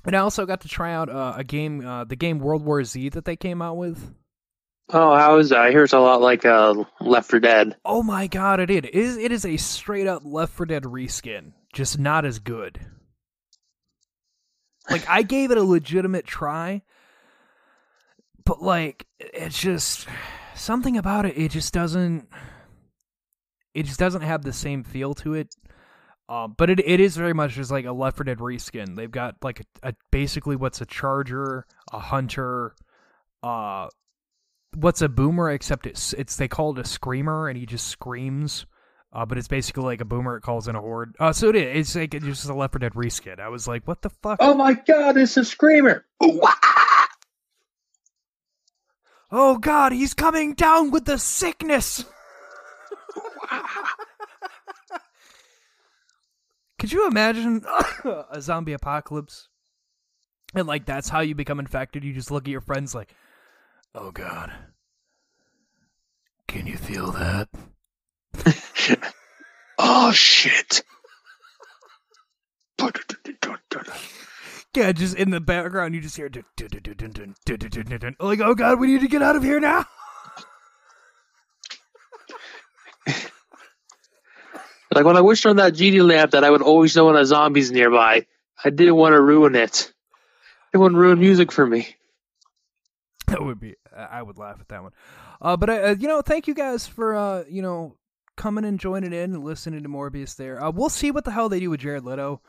[0.05, 2.83] And I also got to try out uh, a game, uh, the game World War
[2.83, 4.13] Z that they came out with.
[4.89, 5.61] Oh, how is that?
[5.61, 7.75] I hear it's a lot like uh, Left 4 Dead.
[7.83, 8.77] Oh my god, it is.
[8.77, 12.79] It is, it is a straight up Left 4 Dead reskin, just not as good.
[14.89, 16.81] Like I gave it a legitimate try,
[18.45, 20.07] but like it's just
[20.55, 21.37] something about it.
[21.37, 22.27] It just doesn't.
[23.73, 25.55] It just doesn't have the same feel to it.
[26.27, 28.95] Um, but it it is very much just like a Left 4 Dead reskin.
[28.95, 32.75] They've got like a, a basically what's a charger, a hunter,
[33.43, 33.89] uh,
[34.75, 38.65] what's a boomer except it's it's they call it a screamer and he just screams.
[39.15, 40.35] Uh, but it's basically like a boomer.
[40.35, 41.15] It calls in a horde.
[41.17, 41.87] Uh, so it is.
[41.87, 43.39] It's like it's just a 4 Dead reskin.
[43.39, 44.39] I was like, what the fuck?
[44.41, 46.05] Oh my god, it's a screamer!
[49.31, 52.03] Oh God, he's coming down with the sickness.
[56.77, 57.63] Could you imagine
[58.29, 59.47] a zombie apocalypse?
[60.53, 62.03] And like that's how you become infected.
[62.03, 63.15] You just look at your friends like,
[63.93, 64.51] "Oh God,
[66.47, 67.47] can you feel that?"
[69.77, 70.83] oh shit.
[74.75, 76.29] Yeah, just in the background, you just hear
[78.19, 79.85] like, "Oh God, we need to get out of here now."
[84.93, 87.25] like when I wished on that genie lamp that I would always know when a
[87.25, 88.25] zombie's nearby.
[88.63, 89.93] I didn't want to ruin it.
[90.73, 91.95] It wouldn't ruin music for me.
[93.27, 93.75] That would be.
[93.95, 94.91] I would laugh at that one.
[95.41, 97.95] Uh, but I, you know, thank you guys for uh, you know
[98.35, 100.35] coming and joining in and listening to Morbius.
[100.35, 102.41] There, uh, we'll see what the hell they do with Jared Leto.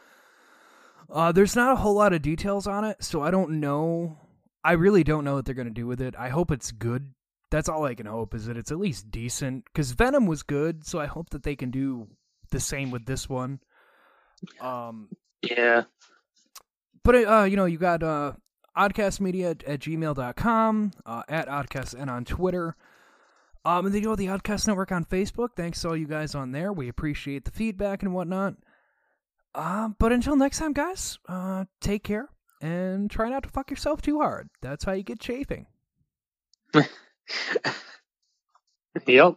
[1.10, 4.18] Uh, there's not a whole lot of details on it, so I don't know.
[4.64, 6.14] I really don't know what they're gonna do with it.
[6.18, 7.12] I hope it's good.
[7.50, 9.64] That's all I can hope is that it's at least decent.
[9.66, 12.08] Because Venom was good, so I hope that they can do
[12.50, 13.60] the same with this one.
[14.60, 15.08] Um,
[15.42, 15.84] Yeah.
[17.04, 18.32] but uh, you know, you got uh,
[18.76, 22.74] oddcastmedia at, gmail.com, uh, at oddcast and on Twitter.
[23.66, 25.48] Um, and then you go the Oddcast Network on Facebook.
[25.56, 26.72] Thanks to all you guys on there.
[26.72, 28.54] We appreciate the feedback and whatnot.
[29.56, 32.28] Uh, but until next time, guys, uh, take care
[32.60, 34.48] and try not to fuck yourself too hard.
[34.62, 35.66] That's how you get chafing.
[39.06, 39.36] Yep.